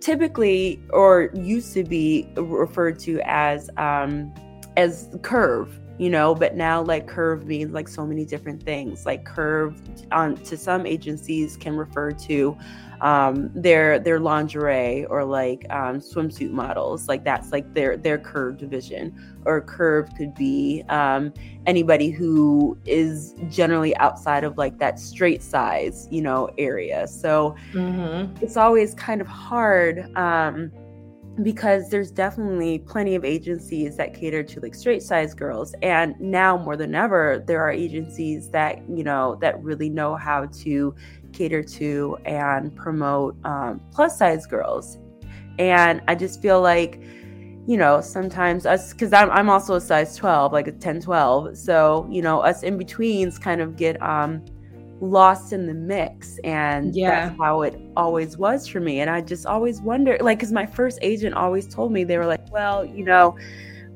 typically 0.00 0.82
or 0.90 1.30
used 1.32 1.72
to 1.74 1.84
be 1.84 2.28
referred 2.34 2.98
to 2.98 3.20
as 3.24 3.70
um, 3.76 4.34
as 4.76 5.14
curve 5.22 5.78
you 5.98 6.08
know 6.08 6.34
but 6.34 6.56
now 6.56 6.82
like 6.82 7.06
curve 7.06 7.46
means 7.46 7.72
like 7.72 7.88
so 7.88 8.06
many 8.06 8.24
different 8.24 8.62
things 8.62 9.04
like 9.04 9.24
curve 9.24 9.80
on 10.10 10.34
to 10.36 10.56
some 10.56 10.86
agencies 10.86 11.56
can 11.56 11.76
refer 11.76 12.10
to 12.10 12.56
um, 13.02 13.50
their 13.52 13.98
their 13.98 14.20
lingerie 14.20 15.04
or 15.06 15.24
like 15.24 15.66
um, 15.70 15.98
swimsuit 15.98 16.52
models. 16.52 17.08
Like 17.08 17.24
that's 17.24 17.52
like 17.52 17.74
their 17.74 17.96
their 17.96 18.16
curve 18.16 18.56
division. 18.56 19.14
Or 19.44 19.60
curve 19.60 20.08
could 20.16 20.34
be 20.36 20.84
um, 20.88 21.34
anybody 21.66 22.10
who 22.10 22.78
is 22.86 23.34
generally 23.50 23.94
outside 23.96 24.44
of 24.44 24.56
like 24.56 24.78
that 24.78 25.00
straight 25.00 25.42
size, 25.42 26.06
you 26.12 26.22
know, 26.22 26.48
area. 26.58 27.08
So 27.08 27.56
mm-hmm. 27.72 28.36
it's 28.42 28.56
always 28.56 28.94
kind 28.94 29.20
of 29.20 29.26
hard 29.26 30.16
um, 30.16 30.70
because 31.42 31.88
there's 31.88 32.10
definitely 32.10 32.78
plenty 32.78 33.14
of 33.14 33.24
agencies 33.24 33.96
that 33.96 34.14
cater 34.14 34.42
to 34.42 34.60
like 34.60 34.74
straight 34.74 35.02
size 35.02 35.34
girls 35.34 35.74
and 35.82 36.18
now 36.20 36.56
more 36.56 36.76
than 36.76 36.94
ever 36.94 37.42
there 37.46 37.60
are 37.60 37.70
agencies 37.70 38.48
that 38.50 38.82
you 38.88 39.04
know 39.04 39.36
that 39.40 39.62
really 39.62 39.88
know 39.88 40.14
how 40.14 40.46
to 40.46 40.94
cater 41.32 41.62
to 41.62 42.16
and 42.24 42.74
promote 42.76 43.36
um, 43.44 43.80
plus 43.90 44.18
size 44.18 44.46
girls. 44.46 44.98
And 45.58 46.00
I 46.08 46.14
just 46.14 46.40
feel 46.40 46.60
like, 46.60 47.00
you 47.66 47.76
know, 47.76 48.00
sometimes 48.00 48.66
us, 48.66 48.92
because 48.92 49.12
I'm, 49.12 49.30
I'm 49.30 49.48
also 49.48 49.74
a 49.74 49.80
size 49.80 50.16
12, 50.16 50.52
like 50.52 50.66
a 50.66 50.72
10, 50.72 51.00
12. 51.00 51.56
So, 51.58 52.06
you 52.10 52.22
know, 52.22 52.40
us 52.40 52.62
in 52.62 52.78
betweens 52.78 53.38
kind 53.38 53.60
of 53.60 53.76
get 53.76 54.00
um, 54.02 54.44
lost 55.02 55.52
in 55.52 55.66
the 55.66 55.74
mix. 55.74 56.38
And 56.44 56.94
yeah. 56.94 57.26
that's 57.26 57.38
how 57.38 57.62
it 57.62 57.78
always 57.96 58.38
was 58.38 58.66
for 58.66 58.80
me. 58.80 59.00
And 59.00 59.10
I 59.10 59.20
just 59.20 59.44
always 59.44 59.82
wonder, 59.82 60.16
like, 60.20 60.38
because 60.38 60.52
my 60.52 60.64
first 60.64 60.98
agent 61.02 61.34
always 61.34 61.66
told 61.66 61.92
me, 61.92 62.04
they 62.04 62.16
were 62.16 62.26
like, 62.26 62.50
well, 62.50 62.84
you 62.84 63.04
know, 63.04 63.36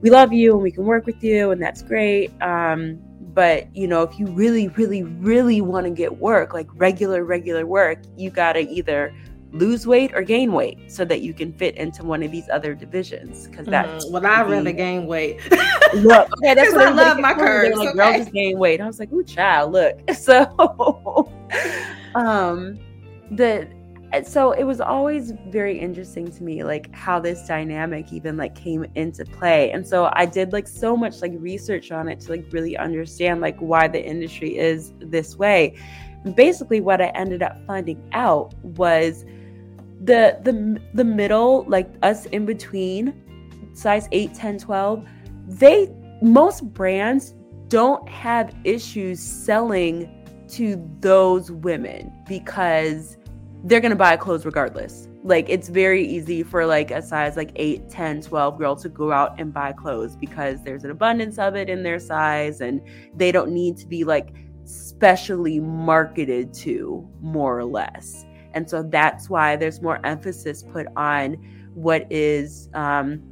we 0.02 0.10
love 0.10 0.32
you 0.32 0.52
and 0.54 0.62
we 0.62 0.72
can 0.72 0.84
work 0.84 1.06
with 1.06 1.22
you 1.22 1.52
and 1.52 1.62
that's 1.62 1.82
great. 1.82 2.30
Um, 2.42 2.98
but 3.36 3.68
you 3.76 3.86
know 3.86 4.00
if 4.00 4.18
you 4.18 4.26
really 4.28 4.68
really 4.68 5.02
really 5.02 5.60
want 5.60 5.84
to 5.84 5.90
get 5.90 6.16
work 6.16 6.54
like 6.54 6.66
regular 6.72 7.22
regular 7.22 7.66
work 7.66 7.98
you 8.16 8.30
got 8.30 8.54
to 8.54 8.60
either 8.60 9.14
lose 9.58 9.86
weight 9.86 10.12
or 10.14 10.22
gain 10.22 10.52
weight 10.52 10.90
so 10.90 11.04
that 11.04 11.22
you 11.22 11.32
can 11.32 11.52
fit 11.52 11.76
into 11.76 12.04
one 12.04 12.22
of 12.22 12.30
these 12.30 12.48
other 12.50 12.74
divisions 12.74 13.46
because 13.46 13.66
that's 13.66 14.04
mm, 14.04 14.12
well 14.12 14.26
i 14.26 14.42
rather 14.42 14.72
gain 14.72 15.06
weight. 15.06 15.40
Look 15.94 16.28
okay 16.38 16.54
that's 16.54 16.72
what 16.72 16.88
i 16.88 16.90
love 16.90 17.18
my 17.18 17.32
curves 17.32 17.76
like 17.76 17.88
okay. 17.88 17.96
girl 17.96 18.12
just 18.18 18.32
gain 18.32 18.58
weight. 18.58 18.80
I 18.80 18.86
was 18.86 18.98
like 18.98 19.12
ooh 19.12 19.24
child 19.24 19.72
look. 19.72 19.98
So 20.14 21.30
um 22.14 22.78
the 23.30 23.68
so 24.24 24.52
it 24.52 24.64
was 24.64 24.80
always 24.80 25.32
very 25.48 25.78
interesting 25.78 26.30
to 26.30 26.42
me 26.42 26.64
like 26.64 26.92
how 26.94 27.20
this 27.20 27.46
dynamic 27.46 28.12
even 28.12 28.36
like 28.36 28.54
came 28.54 28.84
into 28.94 29.24
play. 29.24 29.70
And 29.70 29.86
so 29.86 30.10
i 30.14 30.26
did 30.26 30.52
like 30.52 30.66
so 30.66 30.96
much 30.96 31.22
like 31.22 31.32
research 31.36 31.92
on 31.92 32.08
it 32.08 32.20
to 32.20 32.30
like 32.30 32.46
really 32.50 32.76
understand 32.76 33.40
like 33.40 33.58
why 33.58 33.88
the 33.88 34.04
industry 34.04 34.58
is 34.58 34.92
this 34.98 35.36
way. 35.36 35.78
And 36.24 36.34
basically 36.34 36.80
what 36.80 37.00
i 37.00 37.08
ended 37.08 37.42
up 37.42 37.56
finding 37.66 38.02
out 38.12 38.54
was 38.62 39.24
the 40.06 40.38
the 40.42 40.80
the 40.94 41.04
middle 41.04 41.64
like 41.68 41.88
us 42.02 42.26
in 42.26 42.46
between 42.46 43.22
size 43.74 44.08
8 44.12 44.34
10 44.34 44.58
12 44.58 45.06
they 45.48 45.90
most 46.22 46.72
brands 46.72 47.34
don't 47.68 48.08
have 48.08 48.54
issues 48.64 49.20
selling 49.20 50.10
to 50.48 50.82
those 51.00 51.50
women 51.50 52.12
because 52.28 53.16
they're 53.64 53.80
going 53.80 53.90
to 53.90 53.96
buy 53.96 54.16
clothes 54.16 54.46
regardless. 54.46 55.08
Like 55.24 55.48
it's 55.48 55.68
very 55.68 56.06
easy 56.06 56.44
for 56.44 56.66
like 56.66 56.92
a 56.92 57.02
size 57.02 57.36
like 57.36 57.50
8, 57.56 57.90
10, 57.90 58.22
12 58.22 58.58
girl 58.58 58.76
to 58.76 58.88
go 58.88 59.10
out 59.10 59.40
and 59.40 59.52
buy 59.52 59.72
clothes 59.72 60.14
because 60.14 60.62
there's 60.62 60.84
an 60.84 60.90
abundance 60.90 61.38
of 61.38 61.56
it 61.56 61.68
in 61.68 61.82
their 61.82 61.98
size 61.98 62.60
and 62.60 62.80
they 63.14 63.32
don't 63.32 63.50
need 63.50 63.76
to 63.78 63.86
be 63.86 64.04
like 64.04 64.34
specially 64.64 65.58
marketed 65.58 66.52
to 66.54 67.08
more 67.20 67.58
or 67.58 67.64
less. 67.64 68.24
And 68.56 68.68
so 68.68 68.82
that's 68.82 69.30
why 69.30 69.54
there's 69.54 69.80
more 69.80 70.04
emphasis 70.04 70.64
put 70.64 70.86
on 70.96 71.34
what 71.74 72.10
is 72.10 72.68
um, 72.74 73.22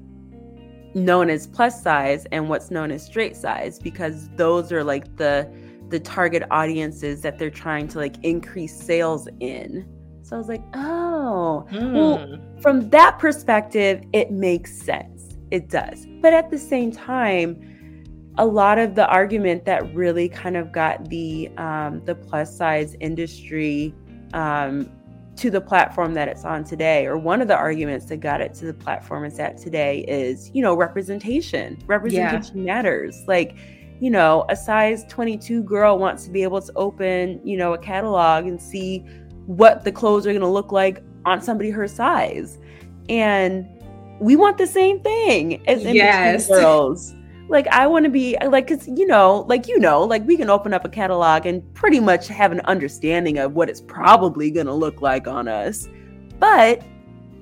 known 0.94 1.30
as 1.30 1.46
plus 1.46 1.82
size 1.82 2.26
and 2.30 2.48
what's 2.48 2.70
known 2.70 2.90
as 2.90 3.04
straight 3.04 3.36
size 3.36 3.78
because 3.78 4.28
those 4.36 4.70
are 4.70 4.84
like 4.84 5.16
the 5.16 5.50
the 5.88 5.98
target 5.98 6.42
audiences 6.50 7.20
that 7.22 7.38
they're 7.38 7.50
trying 7.50 7.88
to 7.88 7.98
like 7.98 8.16
increase 8.22 8.74
sales 8.74 9.28
in 9.40 9.86
so 10.24 10.36
I 10.36 10.38
was 10.38 10.48
like, 10.48 10.62
oh, 10.72 11.66
mm. 11.70 11.92
well, 11.92 12.26
hmm. 12.26 12.60
from 12.60 12.88
that 12.88 13.18
perspective, 13.18 14.02
it 14.14 14.30
makes 14.30 14.74
sense. 14.74 15.36
It 15.50 15.68
does. 15.68 16.06
But 16.22 16.32
at 16.32 16.50
the 16.50 16.58
same 16.58 16.90
time, 16.90 17.60
a 18.38 18.46
lot 18.46 18.78
of 18.78 18.94
the 18.94 19.06
argument 19.06 19.66
that 19.66 19.94
really 19.94 20.30
kind 20.30 20.56
of 20.56 20.72
got 20.72 21.10
the 21.10 21.50
um, 21.58 22.02
the 22.06 22.14
plus 22.14 22.56
size 22.56 22.96
industry 23.00 23.94
um, 24.32 24.90
to 25.36 25.50
the 25.50 25.60
platform 25.60 26.14
that 26.14 26.28
it's 26.28 26.44
on 26.44 26.64
today, 26.64 27.06
or 27.06 27.18
one 27.18 27.42
of 27.42 27.48
the 27.48 27.56
arguments 27.56 28.06
that 28.06 28.18
got 28.18 28.40
it 28.40 28.54
to 28.54 28.66
the 28.66 28.74
platform 28.74 29.24
it's 29.24 29.38
at 29.38 29.58
today 29.58 30.00
is, 30.06 30.50
you 30.54 30.62
know, 30.62 30.74
representation. 30.74 31.82
Representation 31.86 32.58
yeah. 32.58 32.74
matters. 32.74 33.24
Like, 33.26 33.56
you 34.00 34.10
know, 34.10 34.44
a 34.48 34.56
size 34.56 35.04
22 35.08 35.62
girl 35.62 35.98
wants 35.98 36.24
to 36.24 36.30
be 36.30 36.42
able 36.42 36.60
to 36.60 36.72
open, 36.76 37.40
you 37.44 37.56
know, 37.56 37.74
a 37.74 37.78
catalog 37.78 38.46
and 38.46 38.60
see 38.60 39.04
what 39.46 39.84
the 39.84 39.92
clothes 39.92 40.26
are 40.26 40.30
going 40.30 40.40
to 40.40 40.48
look 40.48 40.72
like 40.72 41.02
on 41.24 41.40
somebody 41.42 41.70
her 41.70 41.88
size. 41.88 42.58
And 43.08 43.66
we 44.20 44.36
want 44.36 44.58
the 44.58 44.66
same 44.66 45.00
thing 45.00 45.66
as 45.68 45.82
yes. 45.82 46.48
girls. 46.48 47.14
Like 47.48 47.66
I 47.68 47.86
want 47.86 48.04
to 48.04 48.10
be 48.10 48.36
like 48.46 48.66
cuz 48.66 48.88
you 48.88 49.06
know, 49.06 49.44
like 49.48 49.68
you 49.68 49.78
know, 49.78 50.02
like 50.02 50.26
we 50.26 50.36
can 50.36 50.50
open 50.50 50.72
up 50.72 50.84
a 50.84 50.88
catalog 50.88 51.46
and 51.46 51.62
pretty 51.74 52.00
much 52.00 52.28
have 52.28 52.52
an 52.52 52.60
understanding 52.60 53.38
of 53.38 53.54
what 53.54 53.68
it's 53.68 53.82
probably 53.82 54.50
going 54.50 54.66
to 54.66 54.74
look 54.74 55.02
like 55.02 55.26
on 55.26 55.48
us. 55.48 55.88
But 56.38 56.82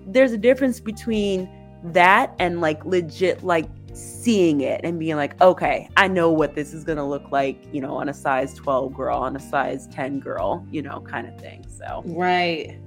there's 0.06 0.32
a 0.32 0.38
difference 0.38 0.80
between 0.80 1.48
that 1.84 2.34
and 2.38 2.60
like 2.60 2.84
legit 2.84 3.42
like 3.42 3.66
seeing 3.94 4.62
it 4.62 4.80
and 4.84 4.98
being 4.98 5.16
like, 5.16 5.40
okay, 5.40 5.88
I 5.96 6.08
know 6.08 6.30
what 6.30 6.54
this 6.54 6.72
is 6.72 6.84
going 6.84 6.98
to 6.98 7.04
look 7.04 7.30
like, 7.30 7.62
you 7.72 7.80
know, 7.80 7.96
on 7.96 8.08
a 8.08 8.14
size 8.14 8.54
12 8.54 8.94
girl, 8.94 9.18
on 9.18 9.36
a 9.36 9.40
size 9.40 9.86
10 9.88 10.20
girl, 10.20 10.66
you 10.70 10.82
know, 10.82 11.00
kind 11.00 11.28
of 11.28 11.38
thing. 11.40 11.64
So, 11.68 12.02
right. 12.06 12.78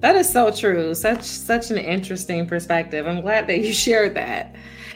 That 0.00 0.16
is 0.16 0.30
so 0.30 0.50
true. 0.50 0.94
Such 0.94 1.22
such 1.22 1.70
an 1.70 1.78
interesting 1.78 2.46
perspective. 2.46 3.06
I'm 3.06 3.22
glad 3.22 3.46
that 3.46 3.60
you 3.60 3.72
shared 3.72 4.14
that. 4.14 4.54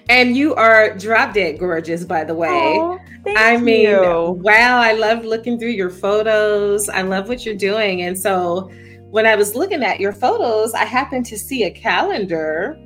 And 0.08 0.36
you 0.36 0.54
are 0.54 0.96
drop 0.96 1.34
dead 1.34 1.58
gorgeous, 1.58 2.04
by 2.04 2.24
the 2.24 2.34
way. 2.34 2.48
Oh, 2.48 2.98
I 3.36 3.56
mean, 3.58 3.82
you. 3.82 4.38
wow, 4.40 4.78
I 4.78 4.92
love 4.94 5.24
looking 5.24 5.58
through 5.58 5.70
your 5.70 5.90
photos. 5.90 6.88
I 6.88 7.02
love 7.02 7.28
what 7.28 7.44
you're 7.44 7.54
doing. 7.54 8.02
And 8.02 8.18
so 8.18 8.70
when 9.10 9.26
I 9.26 9.36
was 9.36 9.54
looking 9.54 9.82
at 9.82 10.00
your 10.00 10.12
photos, 10.12 10.72
I 10.74 10.84
happened 10.84 11.26
to 11.26 11.38
see 11.38 11.64
a 11.64 11.70
calendar 11.70 12.76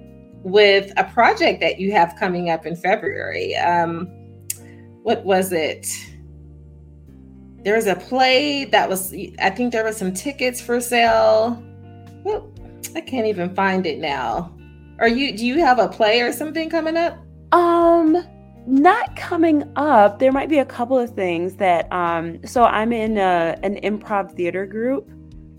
with 0.43 0.93
a 0.97 1.05
project 1.05 1.61
that 1.61 1.79
you 1.79 1.93
have 1.93 2.17
coming 2.19 2.51
up 2.51 2.67
in 2.67 2.77
February. 2.77 3.57
Um, 3.57 4.07
what 5.03 5.25
was 5.25 5.53
it? 5.53 5.87
There 7.63 7.77
was 7.77 7.87
a 7.87 7.95
play 7.95 8.67
that 8.67 8.89
was, 8.89 9.15
I 9.39 9.51
think 9.51 9.73
there 9.73 9.85
were 9.85 9.93
some 9.93 10.13
tickets 10.13 10.61
for 10.61 10.81
sale. 10.81 11.63
Well, 12.25 12.53
I 12.95 13.01
can't 13.01 13.27
even 13.27 13.55
find 13.55 13.87
it 13.87 13.99
now. 13.99 14.54
Are 14.99 15.09
you, 15.09 15.37
do 15.37 15.47
you 15.47 15.59
have 15.61 15.79
a 15.79 15.89
play 15.89 16.21
or 16.21 16.33
something 16.33 16.71
coming 16.71 16.97
up? 16.97 17.19
Um, 17.53 18.17
not 18.67 19.17
coming 19.17 19.71
up. 19.77 20.19
There 20.19 20.33
might 20.33 20.49
be 20.49 20.59
a 20.59 20.65
couple 20.65 20.99
of 20.99 21.11
things 21.11 21.57
that, 21.57 21.93
um, 21.93 22.45
so 22.47 22.65
I'm 22.65 22.93
in 22.93 23.19
a, 23.19 23.59
an 23.63 23.77
improv 23.83 24.35
theater 24.37 24.67
group 24.67 25.11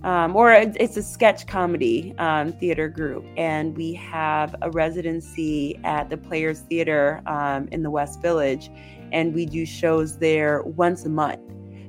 um, 0.06 0.36
or 0.36 0.54
it's 0.54 0.98
a 0.98 1.02
sketch 1.02 1.48
comedy 1.48 2.14
um, 2.20 2.54
theater 2.54 2.88
group, 2.88 3.26
and 3.38 3.76
we 3.76 3.92
have 3.96 4.56
a 4.62 4.70
residency 4.70 5.80
at 5.84 6.12
the 6.12 6.18
Players 6.18 6.60
Theater 6.60 7.24
um, 7.26 7.68
in 7.72 7.82
the 7.82 7.90
West 7.90 8.22
Village, 8.22 8.70
and 9.12 9.34
we 9.34 9.48
do 9.48 9.66
shows 9.66 10.20
there 10.20 10.62
once 10.62 11.06
a 11.06 11.10
month. 11.10 11.42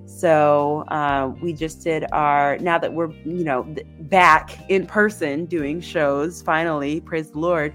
So 0.07 0.85
uh, 0.89 1.33
we 1.41 1.53
just 1.53 1.83
did 1.83 2.07
our 2.13 2.59
now 2.59 2.79
that 2.79 2.93
we're 2.93 3.13
you 3.25 3.45
know 3.45 3.75
back 4.01 4.59
in 4.71 4.87
person 4.87 5.47
doing 5.47 5.81
shows 5.81 6.43
finally, 6.43 7.01
praise 7.01 7.31
the 7.33 7.39
Lord. 7.39 7.75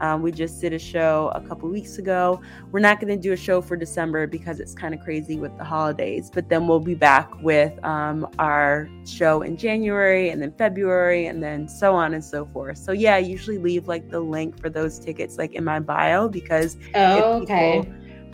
Um, 0.00 0.22
we 0.22 0.32
just 0.32 0.60
did 0.60 0.72
a 0.72 0.78
show 0.78 1.30
a 1.34 1.40
couple 1.40 1.68
weeks 1.68 1.98
ago. 1.98 2.40
We're 2.72 2.80
not 2.80 3.00
going 3.00 3.14
to 3.14 3.20
do 3.20 3.32
a 3.32 3.36
show 3.36 3.60
for 3.60 3.76
December 3.76 4.26
because 4.26 4.58
it's 4.58 4.74
kind 4.74 4.94
of 4.94 5.00
crazy 5.00 5.36
with 5.36 5.56
the 5.58 5.64
holidays, 5.64 6.30
but 6.32 6.48
then 6.48 6.66
we'll 6.66 6.80
be 6.80 6.94
back 6.94 7.30
with 7.42 7.72
um, 7.84 8.26
our 8.38 8.88
show 9.06 9.42
in 9.42 9.56
January 9.56 10.30
and 10.30 10.40
then 10.40 10.52
February 10.52 11.26
and 11.26 11.42
then 11.42 11.68
so 11.68 11.94
on 11.94 12.14
and 12.14 12.24
so 12.24 12.46
forth. 12.46 12.78
So, 12.78 12.92
yeah, 12.92 13.16
I 13.16 13.18
usually 13.18 13.58
leave 13.58 13.88
like 13.88 14.08
the 14.08 14.20
link 14.20 14.58
for 14.58 14.70
those 14.70 14.98
tickets 14.98 15.36
like 15.36 15.54
in 15.54 15.64
my 15.64 15.80
bio 15.80 16.28
because 16.28 16.78
oh, 16.94 17.42
okay. 17.42 17.86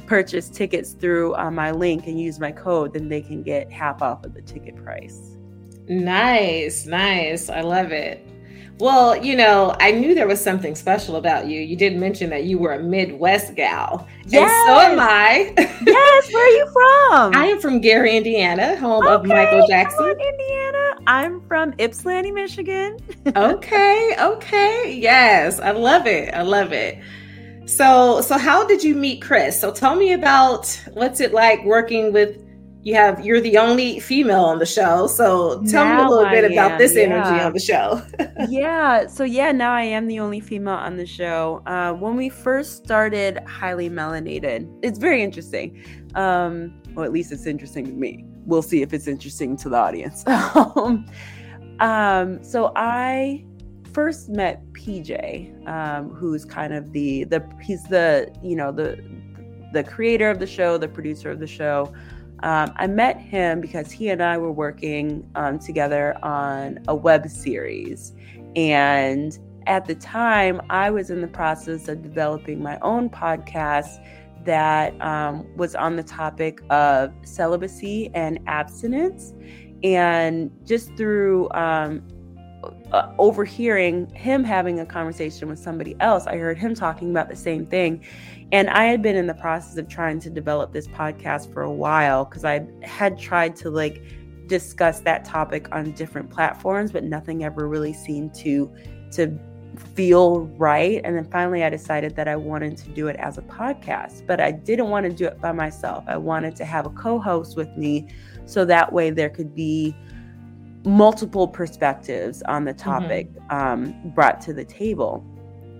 Purchase 0.06 0.48
tickets 0.48 0.92
through 0.92 1.34
uh, 1.36 1.50
my 1.50 1.70
link 1.70 2.06
and 2.06 2.20
use 2.20 2.38
my 2.38 2.52
code, 2.52 2.92
then 2.92 3.08
they 3.08 3.20
can 3.20 3.42
get 3.42 3.70
half 3.70 4.02
off 4.02 4.24
of 4.24 4.34
the 4.34 4.42
ticket 4.42 4.76
price. 4.76 5.36
Nice, 5.88 6.86
nice. 6.86 7.48
I 7.48 7.60
love 7.60 7.92
it. 7.92 8.26
Well, 8.78 9.16
you 9.24 9.36
know, 9.36 9.74
I 9.80 9.90
knew 9.90 10.14
there 10.14 10.26
was 10.26 10.42
something 10.42 10.74
special 10.74 11.16
about 11.16 11.46
you. 11.46 11.60
You 11.60 11.76
did 11.76 11.96
mention 11.96 12.28
that 12.30 12.44
you 12.44 12.58
were 12.58 12.74
a 12.74 12.82
Midwest 12.82 13.54
gal. 13.54 14.06
Yes. 14.26 14.50
And 14.50 14.66
so 14.66 14.92
am 14.92 15.00
I. 15.00 15.54
yes. 15.86 16.32
Where 16.32 16.44
are 16.44 16.56
you 16.56 16.66
from? 16.66 17.34
I 17.34 17.46
am 17.46 17.60
from 17.60 17.80
Gary, 17.80 18.14
Indiana, 18.16 18.76
home 18.76 19.06
okay. 19.06 19.14
of 19.14 19.24
Michael 19.24 19.66
Jackson. 19.66 20.04
On, 20.04 20.10
Indiana. 20.10 20.94
I'm 21.06 21.40
from 21.48 21.72
Ypsilanti, 21.78 22.32
Michigan. 22.32 22.98
okay. 23.36 24.14
Okay. 24.20 24.98
Yes. 25.00 25.58
I 25.58 25.70
love 25.70 26.06
it. 26.06 26.34
I 26.34 26.42
love 26.42 26.72
it. 26.72 26.98
So, 27.66 28.20
so 28.20 28.38
how 28.38 28.64
did 28.64 28.84
you 28.84 28.94
meet 28.94 29.20
Chris? 29.20 29.60
So 29.60 29.72
tell 29.72 29.96
me 29.96 30.12
about 30.12 30.68
what's 30.92 31.20
it 31.20 31.32
like 31.32 31.64
working 31.64 32.12
with 32.12 32.42
you 32.86 32.94
have 32.94 33.26
you're 33.26 33.40
the 33.40 33.58
only 33.58 33.98
female 33.98 34.44
on 34.44 34.60
the 34.60 34.66
show. 34.66 35.08
So 35.08 35.60
tell 35.64 35.84
now 35.84 35.96
me 35.96 36.04
a 36.04 36.08
little 36.08 36.30
bit 36.30 36.44
am, 36.44 36.52
about 36.52 36.78
this 36.78 36.94
yeah. 36.94 37.02
energy 37.02 37.42
on 37.42 37.52
the 37.52 37.58
show. 37.58 38.00
Yeah 38.48 39.06
so 39.06 39.24
yeah 39.24 39.50
now 39.50 39.72
i 39.72 39.82
am 39.82 40.06
the 40.06 40.20
only 40.20 40.38
female 40.38 40.74
on 40.74 40.96
the 40.96 41.06
show. 41.06 41.62
Uh, 41.66 41.92
when 41.94 42.14
we 42.14 42.28
first 42.28 42.84
started 42.84 43.40
highly 43.44 43.90
melanated 43.90 44.70
it's 44.82 45.00
very 45.00 45.20
interesting. 45.22 45.82
Um, 46.14 46.80
well 46.94 47.04
at 47.04 47.12
least 47.12 47.32
it's 47.32 47.46
interesting 47.46 47.86
to 47.86 47.92
me. 47.92 48.24
We'll 48.44 48.62
see 48.62 48.82
if 48.82 48.92
it's 48.92 49.08
interesting 49.08 49.56
to 49.58 49.68
the 49.68 49.76
audience. 49.76 50.24
Um, 50.76 51.06
um, 51.80 52.42
so 52.42 52.72
i 52.76 53.44
first 53.96 54.28
met 54.28 54.62
pj 54.74 55.66
um, 55.66 56.10
who's 56.10 56.44
kind 56.44 56.74
of 56.74 56.92
the 56.92 57.24
the 57.24 57.42
he's 57.62 57.84
the 57.84 58.30
you 58.42 58.54
know 58.54 58.70
the 58.70 59.02
the 59.72 59.82
creator 59.82 60.28
of 60.28 60.38
the 60.38 60.46
show 60.46 60.76
the 60.76 60.86
producer 60.86 61.30
of 61.30 61.40
the 61.40 61.46
show 61.46 61.90
um, 62.42 62.74
I 62.76 62.86
met 62.86 63.18
him 63.18 63.60
because 63.62 63.90
he 63.90 64.10
and 64.10 64.22
I 64.22 64.36
were 64.36 64.52
working 64.52 65.26
um, 65.34 65.58
together 65.58 66.16
on 66.22 66.80
a 66.86 66.94
web 66.94 67.28
series. 67.30 68.14
And 68.54 69.38
at 69.66 69.86
the 69.86 69.94
time, 69.94 70.60
I 70.68 70.90
was 70.90 71.08
in 71.08 71.22
the 71.22 71.28
process 71.28 71.88
of 71.88 72.02
developing 72.02 72.62
my 72.62 72.78
own 72.80 73.08
podcast 73.08 74.04
that 74.44 75.00
um, 75.00 75.46
was 75.56 75.74
on 75.74 75.96
the 75.96 76.02
topic 76.02 76.60
of 76.68 77.12
celibacy 77.24 78.10
and 78.14 78.38
abstinence. 78.46 79.32
And 79.82 80.50
just 80.64 80.94
through 80.96 81.50
um, 81.52 82.02
uh, 82.92 83.12
overhearing 83.18 84.08
him 84.14 84.44
having 84.44 84.80
a 84.80 84.86
conversation 84.86 85.48
with 85.48 85.58
somebody 85.58 85.96
else, 86.00 86.26
I 86.26 86.36
heard 86.36 86.58
him 86.58 86.74
talking 86.74 87.10
about 87.10 87.28
the 87.28 87.36
same 87.36 87.66
thing. 87.66 88.04
And 88.52 88.70
I 88.70 88.84
had 88.84 89.02
been 89.02 89.16
in 89.16 89.26
the 89.26 89.34
process 89.34 89.76
of 89.76 89.88
trying 89.88 90.20
to 90.20 90.30
develop 90.30 90.72
this 90.72 90.86
podcast 90.86 91.52
for 91.52 91.62
a 91.62 91.72
while 91.72 92.24
because 92.24 92.44
I 92.44 92.66
had 92.82 93.18
tried 93.18 93.56
to 93.56 93.70
like 93.70 94.02
discuss 94.46 95.00
that 95.00 95.24
topic 95.24 95.68
on 95.72 95.92
different 95.92 96.30
platforms, 96.30 96.92
but 96.92 97.02
nothing 97.02 97.44
ever 97.44 97.68
really 97.68 97.92
seemed 97.92 98.34
to 98.36 98.72
to 99.12 99.38
feel 99.94 100.46
right. 100.56 101.00
And 101.04 101.16
then 101.16 101.30
finally 101.30 101.64
I 101.64 101.70
decided 101.70 102.16
that 102.16 102.28
I 102.28 102.36
wanted 102.36 102.76
to 102.78 102.88
do 102.90 103.08
it 103.08 103.16
as 103.16 103.38
a 103.38 103.42
podcast, 103.42 104.26
but 104.26 104.40
I 104.40 104.50
didn't 104.52 104.88
want 104.88 105.04
to 105.04 105.12
do 105.12 105.26
it 105.26 105.40
by 105.40 105.52
myself. 105.52 106.04
I 106.06 106.16
wanted 106.16 106.56
to 106.56 106.64
have 106.64 106.86
a 106.86 106.90
co-host 106.90 107.56
with 107.56 107.76
me 107.76 108.08
so 108.46 108.64
that 108.64 108.92
way 108.92 109.10
there 109.10 109.28
could 109.28 109.54
be 109.54 109.94
multiple 110.86 111.48
perspectives 111.48 112.42
on 112.42 112.64
the 112.64 112.72
topic 112.72 113.30
mm-hmm. 113.32 113.56
um, 113.56 114.12
brought 114.14 114.40
to 114.40 114.54
the 114.54 114.64
table. 114.64 115.24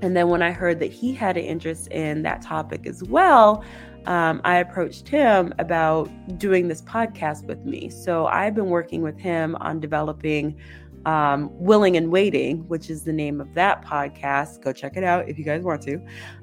And 0.03 0.15
then 0.15 0.29
when 0.29 0.43
I 0.43 0.51
heard 0.51 0.79
that 0.81 0.93
he 0.93 1.15
had 1.15 1.37
an 1.37 1.45
interest 1.45 1.89
in 1.89 2.23
that 2.23 2.43
topic 2.43 2.87
as 2.87 3.03
well, 3.05 3.65
um, 4.07 4.41
I 4.45 4.59
approached 4.59 5.09
him 5.09 5.55
about 5.59 6.11
doing 6.39 6.69
this 6.69 6.83
podcast 6.83 7.45
with 7.45 7.65
me. 7.65 7.89
So 7.89 8.27
I've 8.27 8.55
been 8.55 8.67
working 8.67 9.03
with 9.03 9.19
him 9.19 9.57
on 9.57 9.81
developing 9.81 10.57
um, 11.07 11.49
Willing 11.53 11.97
and 11.97 12.11
Waiting, 12.11 12.67
which 12.69 12.91
is 12.91 13.05
the 13.05 13.13
name 13.13 13.41
of 13.41 13.55
that 13.55 13.85
podcast. 13.85 14.61
Go 14.63 14.73
check 14.73 14.97
it 14.97 15.05
out 15.05 15.29
if 15.29 15.39
you 15.39 15.45
guys 15.45 15.63
want 15.63 15.81
to. 15.83 15.95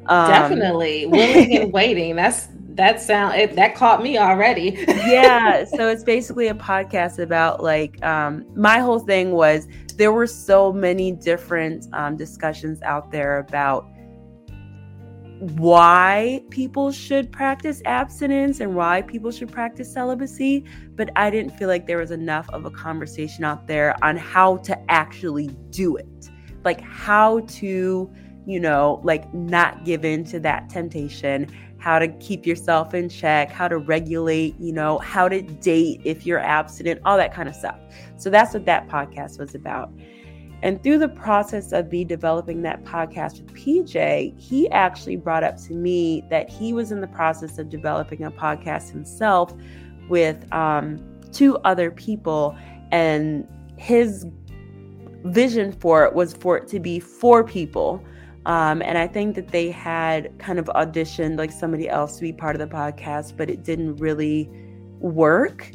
Um, 0.07 0.29
Definitely, 0.29 1.05
Willing 1.05 1.57
and 1.57 1.73
Waiting. 1.73 2.15
That's 2.15 2.47
that 2.69 3.01
sound 3.01 3.35
it, 3.35 3.55
that 3.55 3.75
caught 3.75 4.01
me 4.01 4.17
already. 4.17 4.83
yeah, 4.87 5.65
so 5.65 5.89
it's 5.89 6.03
basically 6.03 6.47
a 6.47 6.55
podcast 6.55 7.19
about 7.19 7.61
like 7.61 8.03
um, 8.03 8.45
my 8.55 8.79
whole 8.79 8.99
thing 8.99 9.31
was 9.31 9.67
there 9.97 10.13
were 10.13 10.27
so 10.27 10.71
many 10.71 11.11
different 11.11 11.85
um, 11.93 12.15
discussions 12.15 12.81
out 12.83 13.11
there 13.11 13.39
about 13.39 13.92
why 15.51 16.43
people 16.49 16.91
should 16.91 17.31
practice 17.31 17.81
abstinence 17.85 18.59
and 18.59 18.75
why 18.75 19.01
people 19.01 19.31
should 19.31 19.51
practice 19.51 19.91
celibacy, 19.91 20.65
but 20.95 21.09
I 21.15 21.29
didn't 21.29 21.51
feel 21.57 21.67
like 21.67 21.85
there 21.85 21.97
was 21.97 22.11
enough 22.11 22.49
of 22.49 22.65
a 22.65 22.71
conversation 22.71 23.43
out 23.43 23.67
there 23.67 23.95
on 24.03 24.17
how 24.17 24.57
to 24.57 24.91
actually 24.91 25.47
do 25.69 25.95
it. 25.97 26.29
Like 26.63 26.81
how 26.81 27.41
to, 27.41 28.11
you 28.45 28.59
know, 28.59 29.01
like 29.03 29.31
not 29.33 29.85
give 29.85 30.05
in 30.05 30.23
to 30.25 30.39
that 30.39 30.69
temptation, 30.69 31.47
how 31.77 31.99
to 31.99 32.07
keep 32.19 32.45
yourself 32.45 32.93
in 32.93 33.09
check, 33.09 33.51
how 33.51 33.67
to 33.67 33.77
regulate, 33.77 34.57
you 34.59 34.71
know, 34.71 34.99
how 34.99 35.27
to 35.27 35.41
date 35.41 35.99
if 36.05 36.25
you're 36.25 36.39
abstinent, 36.39 37.01
all 37.03 37.17
that 37.17 37.33
kind 37.33 37.49
of 37.49 37.55
stuff. 37.55 37.77
So 38.15 38.29
that's 38.29 38.53
what 38.53 38.65
that 38.65 38.87
podcast 38.87 39.39
was 39.39 39.53
about. 39.53 39.91
And 40.63 40.81
through 40.81 40.99
the 40.99 41.09
process 41.09 41.73
of 41.73 41.91
me 41.91 42.05
developing 42.05 42.61
that 42.61 42.85
podcast 42.85 43.41
with 43.41 43.53
PJ, 43.53 44.39
he 44.39 44.69
actually 44.69 45.17
brought 45.17 45.43
up 45.43 45.57
to 45.63 45.73
me 45.73 46.23
that 46.29 46.49
he 46.49 46.71
was 46.71 46.93
in 46.93 47.01
the 47.01 47.07
process 47.07 47.59
of 47.59 47.69
developing 47.69 48.23
a 48.23 48.31
podcast 48.31 48.89
himself 48.89 49.53
with 50.07 50.51
um, 50.53 51.03
two 51.33 51.57
other 51.65 51.91
people. 51.91 52.57
And 52.93 53.45
his 53.75 54.25
vision 55.25 55.73
for 55.73 56.05
it 56.05 56.13
was 56.13 56.33
for 56.33 56.55
it 56.55 56.69
to 56.69 56.79
be 56.79 56.97
four 56.97 57.43
people. 57.43 58.01
Um, 58.45 58.81
and 58.81 58.97
I 58.97 59.05
think 59.05 59.35
that 59.35 59.49
they 59.49 59.69
had 59.69 60.37
kind 60.39 60.59
of 60.59 60.67
auditioned 60.67 61.37
like 61.37 61.51
somebody 61.51 61.89
else 61.89 62.15
to 62.15 62.21
be 62.21 62.31
part 62.31 62.55
of 62.55 62.69
the 62.69 62.73
podcast, 62.73 63.35
but 63.35 63.49
it 63.49 63.63
didn't 63.63 63.97
really 63.97 64.49
work. 64.99 65.71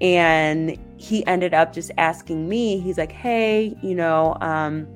And 0.00 0.78
he 0.96 1.26
ended 1.26 1.54
up 1.54 1.72
just 1.72 1.90
asking 1.98 2.48
me, 2.48 2.78
he's 2.80 2.98
like, 2.98 3.12
hey, 3.12 3.76
you 3.82 3.94
know, 3.94 4.36
um, 4.40 4.86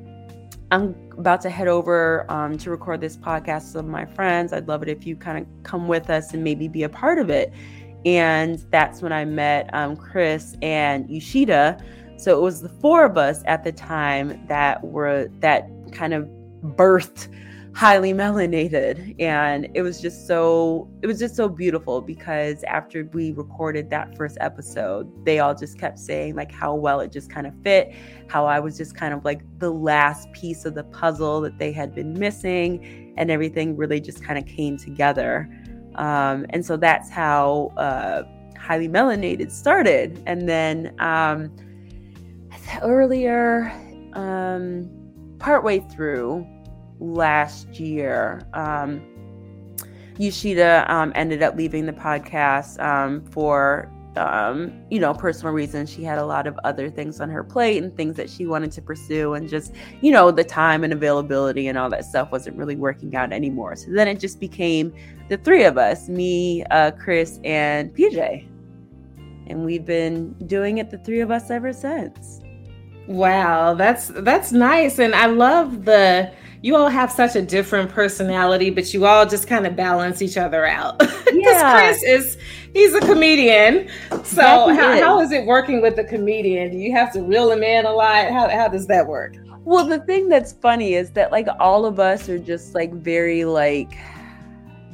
I'm 0.71 0.95
about 1.19 1.40
to 1.43 1.51
head 1.51 1.69
over 1.69 2.31
um, 2.31 2.59
to 2.59 2.71
record 2.71 3.01
this 3.01 3.17
podcast 3.17 3.75
with 3.75 3.85
my 3.85 4.07
friends. 4.07 4.53
I'd 4.53 4.67
love 4.67 4.83
it 4.83 4.88
if 4.88 5.07
you 5.07 5.14
kind 5.14 5.38
of 5.38 5.62
come 5.62 5.88
with 5.88 6.11
us 6.11 6.33
and 6.33 6.43
maybe 6.43 6.69
be 6.69 6.83
a 6.83 6.88
part 6.88 7.19
of 7.19 7.31
it. 7.31 7.53
And 8.05 8.59
that's 8.71 9.01
when 9.01 9.12
I 9.12 9.25
met 9.25 9.73
um, 9.73 9.97
Chris 9.97 10.57
and 10.62 11.09
Yoshida. 11.09 11.79
So 12.17 12.37
it 12.37 12.43
was 12.43 12.61
the 12.62 12.69
four 12.69 13.05
of 13.05 13.17
us 13.17 13.43
at 13.47 13.64
the 13.64 13.73
time 13.73 14.45
that 14.49 14.83
were 14.83 15.29
that 15.40 15.69
kind 15.93 16.14
of 16.14 16.29
birthed 16.62 17.29
highly 17.75 18.13
melanated 18.13 19.17
and 19.21 19.69
it 19.75 19.83
was 19.83 20.01
just 20.01 20.29
so 20.29 20.89
it 21.03 21.09
was 21.09 21.19
just 21.19 21.35
so 21.35 21.49
beautiful 21.49 22.01
because 22.01 22.63
after 22.65 23.05
we 23.13 23.33
recorded 23.33 23.91
that 23.91 24.17
first 24.17 24.39
episode 24.41 25.11
they 25.25 25.41
all 25.41 25.55
just 25.55 25.77
kept 25.77 25.99
saying 25.99 26.37
like 26.37 26.53
how 26.53 26.73
well 26.73 27.01
it 27.01 27.11
just 27.11 27.29
kind 27.29 27.49
of 27.49 27.55
fit 27.65 27.93
how 28.29 28.47
i 28.47 28.61
was 28.61 28.77
just 28.79 28.95
kind 28.95 29.13
of 29.13 29.25
like 29.25 29.43
the 29.59 29.71
last 29.71 30.33
piece 30.33 30.65
of 30.65 30.75
the 30.75 30.85
puzzle 30.85 31.41
that 31.41 31.59
they 31.59 31.73
had 31.73 31.93
been 31.93 32.17
missing 32.17 33.05
and 33.17 33.31
everything 33.31 33.77
really 33.77 34.01
just 34.01 34.23
kind 34.23 34.39
of 34.39 34.47
came 34.47 34.77
together. 34.77 35.49
Um, 35.95 36.47
and 36.51 36.65
so 36.65 36.77
that's 36.77 37.09
how 37.11 37.73
uh, 37.77 38.23
highly 38.59 38.89
melanated 38.89 39.51
started. 39.51 40.23
And 40.27 40.49
then 40.49 40.95
um, 40.99 41.55
earlier 42.83 43.73
um, 44.15 44.91
partway 45.39 45.81
through 45.81 46.47
last 47.01 47.81
year. 47.81 48.47
Um, 48.53 49.03
Yoshida 50.19 50.87
um, 50.89 51.13
ended 51.15 51.43
up 51.43 51.57
leaving 51.57 51.87
the 51.87 51.93
podcast 51.93 52.81
um, 52.81 53.25
for 53.25 53.91
um, 54.17 54.73
you 54.91 55.01
know, 55.01 55.13
personal 55.13 55.53
reasons. 55.53 55.91
She 55.91 56.03
had 56.03 56.19
a 56.19 56.25
lot 56.25 56.47
of 56.47 56.59
other 56.65 56.91
things 56.91 57.21
on 57.21 57.31
her 57.31 57.43
plate 57.43 57.83
and 57.83 57.95
things 57.97 58.17
that 58.17 58.31
she 58.31 58.47
wanted 58.47 58.73
to 58.73 58.83
pursue, 58.83 59.35
and 59.35 59.49
just, 59.49 59.73
you 60.01 60.13
know, 60.13 60.31
the 60.31 60.45
time 60.45 60.85
and 60.85 60.93
availability 60.93 61.69
and 61.69 61.77
all 61.77 61.91
that 61.91 62.05
stuff 62.05 62.31
wasn't 62.31 62.57
really 62.57 62.77
working 62.77 63.15
out 63.17 63.33
anymore. 63.33 63.77
So 63.77 63.91
then 63.91 64.09
it 64.09 64.21
just 64.21 64.41
became 64.41 64.95
the 65.29 65.37
three 65.39 65.65
of 65.65 65.79
us 65.79 66.09
me, 66.09 66.65
uh, 66.71 66.93
Chris, 66.93 67.41
and 67.45 67.95
PJ. 67.95 68.49
And 69.47 69.65
we've 69.65 69.85
been 69.85 70.33
doing 70.47 70.79
it, 70.79 70.91
the 70.91 70.99
three 70.99 71.21
of 71.21 71.31
us, 71.31 71.51
ever 71.51 71.73
since. 71.73 72.41
Wow, 73.07 73.75
that's 73.75 74.09
that's 74.09 74.53
nice. 74.53 74.99
And 74.99 75.15
I 75.15 75.27
love 75.27 75.85
the 75.85 76.33
you 76.64 76.74
all 76.77 76.88
have 76.88 77.12
such 77.12 77.37
a 77.37 77.42
different 77.42 77.90
personality, 77.90 78.70
but 78.70 78.94
you 78.94 79.05
all 79.05 79.27
just 79.27 79.46
kind 79.46 79.66
of 79.66 79.77
balance 79.77 80.22
each 80.22 80.38
other 80.38 80.66
out. 80.66 80.98
Because 81.35 81.61
yeah. 81.61 81.79
Chris 81.79 82.03
is 82.05 82.38
he's 82.72 82.94
a 82.94 83.00
comedian. 83.00 83.88
So 84.22 84.40
how, 84.40 85.00
how 85.00 85.20
is 85.20 85.33
it 85.33 85.44
working 85.46 85.83
with 85.83 85.98
a 85.98 86.05
comedian? 86.05 86.70
Do 86.70 86.77
you 86.77 86.92
have 86.92 87.12
to 87.14 87.22
reel 87.22 87.50
him 87.50 87.64
in 87.64 87.87
a 87.87 87.92
lot? 87.92 88.31
How 88.31 88.48
how 88.48 88.68
does 88.68 88.87
that 88.87 89.09
work? 89.09 89.35
Well, 89.64 89.85
the 89.85 89.98
thing 89.98 90.29
that's 90.29 90.53
funny 90.53 90.94
is 90.94 91.11
that 91.12 91.33
like 91.33 91.48
all 91.59 91.87
of 91.87 91.98
us 91.98 92.29
are 92.29 92.38
just 92.38 92.72
like 92.72 92.92
very 92.92 93.44
like 93.44 93.98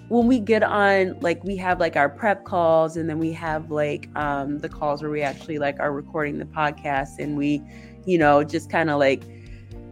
when 0.09 0.27
we 0.27 0.41
get 0.41 0.63
on 0.63 1.21
like 1.21 1.45
we 1.45 1.57
have 1.57 1.79
like 1.79 1.95
our 1.95 2.09
prep 2.09 2.47
calls 2.47 2.97
and 2.97 3.09
then 3.09 3.19
we 3.19 3.33
have 3.33 3.71
like 3.71 4.09
um 4.17 4.61
the 4.61 4.69
calls 4.69 5.03
where 5.03 5.11
we 5.11 5.21
actually 5.21 5.59
like 5.59 5.79
are 5.79 5.93
recording 5.93 6.39
the 6.39 6.47
podcast 6.47 7.19
and 7.19 7.37
we 7.37 7.63
you 8.07 8.17
know 8.17 8.43
just 8.43 8.71
kind 8.71 8.89
of 8.89 8.99
like 8.99 9.25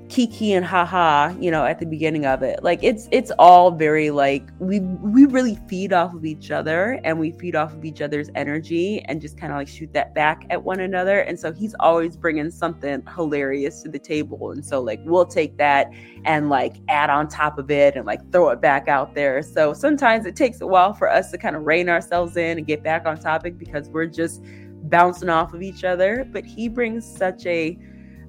kiki 0.08 0.52
and 0.52 0.64
haha 0.64 1.34
you 1.38 1.50
know 1.50 1.64
at 1.64 1.78
the 1.78 1.86
beginning 1.86 2.26
of 2.26 2.42
it. 2.42 2.62
Like 2.62 2.80
it's 2.82 3.08
it's 3.10 3.30
all 3.38 3.70
very 3.70 4.10
like 4.10 4.48
we 4.58 4.80
we 4.80 5.26
really 5.26 5.56
feed 5.68 5.92
off 5.92 6.14
of 6.14 6.24
each 6.24 6.50
other 6.50 7.00
and 7.04 7.18
we 7.18 7.32
feed 7.32 7.54
off 7.54 7.72
of 7.72 7.84
each 7.84 8.00
other's 8.00 8.30
energy 8.34 9.00
and 9.04 9.20
just 9.20 9.38
kind 9.38 9.52
of 9.52 9.58
like 9.58 9.68
shoot 9.68 9.92
that 9.92 10.14
back 10.14 10.46
at 10.50 10.62
one 10.62 10.80
another. 10.80 11.20
And 11.20 11.38
so 11.38 11.52
he's 11.52 11.74
always 11.80 12.16
bringing 12.16 12.50
something 12.50 13.02
hilarious 13.14 13.82
to 13.82 13.88
the 13.88 13.98
table. 13.98 14.50
And 14.50 14.64
so 14.64 14.80
like 14.80 15.00
we'll 15.04 15.26
take 15.26 15.56
that 15.58 15.90
and 16.24 16.48
like 16.48 16.76
add 16.88 17.10
on 17.10 17.28
top 17.28 17.58
of 17.58 17.70
it 17.70 17.96
and 17.96 18.06
like 18.06 18.30
throw 18.32 18.48
it 18.50 18.60
back 18.60 18.88
out 18.88 19.14
there. 19.14 19.42
So 19.42 19.72
sometimes 19.72 20.26
it 20.26 20.36
takes 20.36 20.60
a 20.60 20.66
while 20.66 20.94
for 20.94 21.10
us 21.10 21.30
to 21.32 21.38
kind 21.38 21.56
of 21.56 21.66
rein 21.66 21.88
ourselves 21.88 22.36
in 22.36 22.58
and 22.58 22.66
get 22.66 22.82
back 22.82 23.06
on 23.06 23.18
topic 23.18 23.58
because 23.58 23.88
we're 23.88 24.06
just 24.06 24.42
bouncing 24.84 25.28
off 25.28 25.54
of 25.54 25.62
each 25.62 25.84
other. 25.84 26.26
But 26.32 26.44
he 26.44 26.68
brings 26.68 27.04
such 27.04 27.44
a 27.46 27.78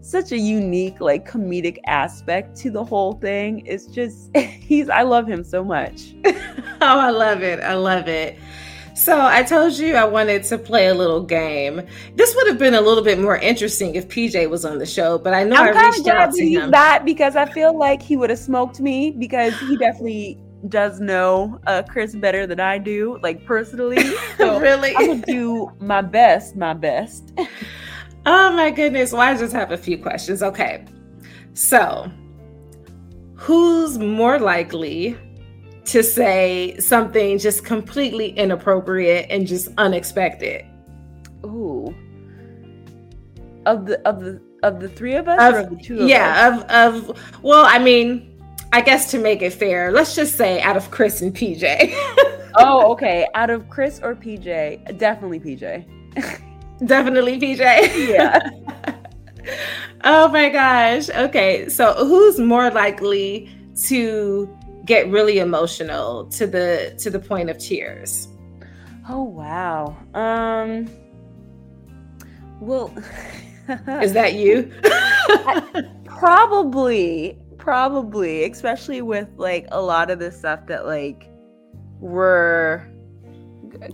such 0.01 0.31
a 0.31 0.37
unique 0.37 1.01
like 1.01 1.29
comedic 1.29 1.77
aspect 1.85 2.55
to 2.57 2.71
the 2.71 2.83
whole 2.83 3.13
thing. 3.13 3.65
It's 3.65 3.85
just 3.85 4.35
he's 4.37 4.89
i 4.89 5.01
love 5.01 5.27
him 5.27 5.43
so 5.43 5.63
much. 5.63 6.13
Oh 6.81 6.97
i 6.97 7.09
love 7.09 7.43
it. 7.43 7.59
I 7.59 7.73
love 7.73 8.07
it. 8.07 8.37
So 8.95 9.19
i 9.19 9.43
told 9.43 9.73
you 9.73 9.95
i 9.95 10.05
wanted 10.05 10.43
to 10.45 10.57
play 10.57 10.87
a 10.87 10.93
little 10.93 11.21
game. 11.21 11.81
This 12.15 12.33
would 12.35 12.47
have 12.47 12.57
been 12.57 12.73
a 12.73 12.81
little 12.81 13.03
bit 13.03 13.19
more 13.19 13.37
interesting 13.37 13.95
if 13.95 14.07
pj 14.07 14.49
was 14.49 14.63
on 14.63 14.77
the 14.77 14.85
show 14.85 15.17
but 15.17 15.33
i 15.33 15.43
know 15.43 15.57
I'm 15.57 15.75
i 15.75 15.89
reached 15.89 16.07
out 16.07 16.33
to 16.33 16.47
him. 16.47 16.71
that 16.71 17.03
because 17.03 17.35
i 17.35 17.45
feel 17.45 17.77
like 17.77 18.01
he 18.01 18.15
would 18.15 18.29
have 18.29 18.39
smoked 18.39 18.79
me 18.79 19.11
because 19.11 19.57
he 19.59 19.75
definitely 19.77 20.39
does 20.67 20.99
know 20.99 21.59
uh, 21.67 21.83
Chris 21.83 22.15
better 22.15 22.45
than 22.45 22.59
I 22.59 22.77
do, 22.77 23.17
like 23.23 23.45
personally. 23.45 23.97
So 24.37 24.59
really, 24.59 24.95
I 24.95 25.03
would 25.03 25.23
do 25.23 25.69
my 25.79 26.01
best, 26.01 26.55
my 26.55 26.73
best. 26.73 27.33
Oh 28.25 28.51
my 28.51 28.71
goodness. 28.71 29.11
Well, 29.11 29.21
I 29.21 29.35
just 29.35 29.53
have 29.53 29.71
a 29.71 29.77
few 29.77 29.97
questions. 29.97 30.43
Okay. 30.43 30.85
So, 31.53 32.11
who's 33.35 33.97
more 33.97 34.39
likely 34.39 35.17
to 35.85 36.03
say 36.03 36.77
something 36.79 37.37
just 37.37 37.65
completely 37.65 38.29
inappropriate 38.29 39.27
and 39.29 39.47
just 39.47 39.69
unexpected? 39.77 40.65
Ooh. 41.45 41.95
Of 43.65 43.85
the 43.85 43.99
of 44.07 44.21
the 44.21 44.41
of 44.63 44.79
the 44.79 44.89
three 44.89 45.15
of 45.15 45.27
us 45.27 45.39
of, 45.41 45.55
or 45.55 45.59
of 45.59 45.69
the 45.69 45.83
two 45.83 45.99
of 46.01 46.07
yeah, 46.07 46.49
us? 46.49 46.63
of 46.63 47.09
of 47.09 47.43
well, 47.43 47.65
I 47.65 47.79
mean, 47.79 48.39
I 48.71 48.81
guess 48.81 49.09
to 49.11 49.19
make 49.19 49.41
it 49.41 49.53
fair, 49.53 49.91
let's 49.91 50.15
just 50.15 50.35
say 50.35 50.61
out 50.61 50.77
of 50.77 50.91
Chris 50.91 51.21
and 51.21 51.33
PJ. 51.33 51.93
oh, 52.55 52.91
okay. 52.91 53.27
Out 53.33 53.49
of 53.49 53.69
Chris 53.69 53.99
or 54.03 54.15
PJ, 54.15 54.97
definitely 54.97 55.39
PJ. 55.39 56.43
Definitely 56.85 57.39
PJ. 57.39 58.07
Yeah. 58.09 58.39
oh 60.03 60.29
my 60.29 60.49
gosh. 60.49 61.09
Okay. 61.09 61.67
So 61.69 61.93
who's 62.05 62.39
more 62.39 62.71
likely 62.71 63.49
to 63.83 64.49
get 64.85 65.07
really 65.09 65.39
emotional 65.39 66.25
to 66.25 66.47
the 66.47 66.95
to 66.99 67.09
the 67.09 67.19
point 67.19 67.49
of 67.49 67.57
tears? 67.57 68.27
Oh 69.09 69.23
wow. 69.23 69.97
Um 70.13 70.89
well 72.59 72.93
is 74.01 74.13
that 74.13 74.33
you? 74.33 74.71
probably 76.05 77.37
probably 77.57 78.49
especially 78.49 79.01
with 79.01 79.27
like 79.37 79.67
a 79.71 79.81
lot 79.81 80.09
of 80.09 80.19
the 80.19 80.31
stuff 80.31 80.65
that 80.67 80.85
like 80.85 81.29
we're 81.99 82.85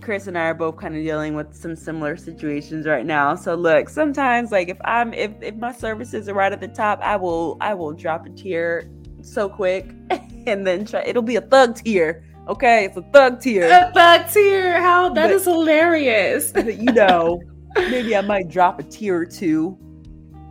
Chris 0.00 0.26
and 0.26 0.36
I 0.36 0.46
are 0.46 0.54
both 0.54 0.76
kind 0.76 0.96
of 0.96 1.02
dealing 1.02 1.34
with 1.34 1.54
some 1.54 1.76
similar 1.76 2.16
situations 2.16 2.86
right 2.86 3.06
now. 3.06 3.34
So 3.34 3.54
look, 3.54 3.88
sometimes 3.88 4.52
like 4.52 4.68
if 4.68 4.78
I'm 4.84 5.12
if 5.14 5.32
if 5.40 5.54
my 5.56 5.72
services 5.72 6.28
are 6.28 6.34
right 6.34 6.52
at 6.52 6.60
the 6.60 6.68
top, 6.68 7.00
I 7.02 7.16
will 7.16 7.56
I 7.60 7.74
will 7.74 7.92
drop 7.92 8.26
a 8.26 8.30
tear 8.30 8.90
so 9.22 9.48
quick 9.48 9.90
and 10.46 10.66
then 10.66 10.84
try 10.84 11.02
it'll 11.02 11.22
be 11.22 11.36
a 11.36 11.40
thug 11.40 11.76
tear. 11.76 12.24
Okay, 12.48 12.84
it's 12.84 12.96
a 12.96 13.02
thug 13.12 13.40
tear. 13.40 13.66
A 13.66 13.92
thug 13.92 14.28
tear. 14.30 14.80
How 14.80 15.08
that 15.10 15.28
but, 15.28 15.30
is 15.32 15.44
hilarious. 15.44 16.52
you 16.56 16.92
know, 16.92 17.40
maybe 17.76 18.16
I 18.16 18.20
might 18.20 18.48
drop 18.48 18.78
a 18.78 18.82
tear 18.82 19.16
or 19.16 19.26
two. 19.26 19.78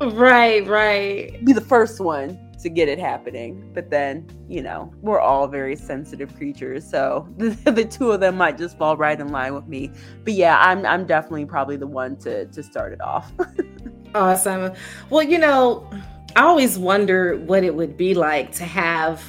Right, 0.01 0.65
right. 0.67 1.43
Be 1.45 1.53
the 1.53 1.61
first 1.61 2.01
one 2.01 2.37
to 2.65 2.69
get 2.69 2.89
it 2.89 2.97
happening. 2.97 3.71
But 3.75 3.91
then, 3.91 4.27
you 4.49 4.63
know, 4.63 4.91
we're 5.01 5.21
all 5.21 5.47
very 5.47 5.75
sensitive 5.75 6.35
creatures, 6.35 6.89
so 6.89 7.27
the, 7.37 7.49
the 7.71 7.85
two 7.85 8.11
of 8.11 8.19
them 8.19 8.37
might 8.37 8.57
just 8.57 8.75
fall 8.77 8.97
right 8.97 9.19
in 9.19 9.29
line 9.29 9.53
with 9.53 9.67
me. 9.67 9.91
But 10.23 10.33
yeah, 10.33 10.59
I'm 10.59 10.83
I'm 10.85 11.05
definitely 11.05 11.45
probably 11.45 11.77
the 11.77 11.87
one 11.87 12.17
to 12.17 12.47
to 12.47 12.63
start 12.63 12.91
it 12.91 13.01
off. 13.01 13.31
awesome. 14.15 14.73
Well, 15.11 15.21
you 15.21 15.37
know, 15.37 15.87
I 16.35 16.41
always 16.41 16.77
wonder 16.77 17.37
what 17.37 17.63
it 17.63 17.75
would 17.75 17.95
be 17.95 18.15
like 18.15 18.51
to 18.53 18.65
have, 18.65 19.23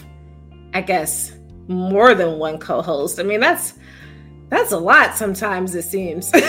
I 0.72 0.80
guess, 0.80 1.32
more 1.68 2.14
than 2.14 2.38
one 2.38 2.58
co-host. 2.58 3.20
I 3.20 3.22
mean, 3.22 3.40
that's 3.40 3.74
that's 4.48 4.72
a 4.72 4.78
lot 4.78 5.16
sometimes 5.16 5.74
it 5.74 5.82
seems. 5.82 6.32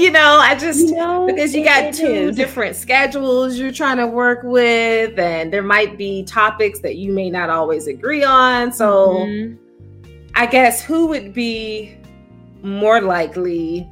You 0.00 0.10
know 0.10 0.38
i 0.40 0.54
just 0.54 0.94
no, 0.94 1.26
because 1.26 1.54
you 1.54 1.62
got 1.62 1.92
two 1.92 2.32
different 2.32 2.74
schedules 2.74 3.58
you're 3.58 3.70
trying 3.70 3.98
to 3.98 4.06
work 4.06 4.40
with 4.42 5.18
and 5.18 5.52
there 5.52 5.62
might 5.62 5.98
be 5.98 6.24
topics 6.24 6.80
that 6.80 6.96
you 6.96 7.12
may 7.12 7.28
not 7.28 7.50
always 7.50 7.86
agree 7.86 8.24
on. 8.24 8.72
So 8.72 9.08
mm-hmm. 9.08 9.62
i 10.34 10.46
guess 10.46 10.82
who 10.82 11.06
would 11.08 11.34
be 11.34 11.98
more 12.62 13.02
likely 13.02 13.86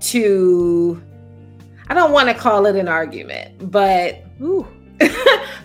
to 0.00 1.02
i 1.88 1.94
don't 1.94 2.12
want 2.12 2.28
to 2.28 2.34
call 2.34 2.66
it 2.66 2.76
an 2.76 2.88
argument 2.88 3.70
but 3.70 4.22
who 4.38 4.66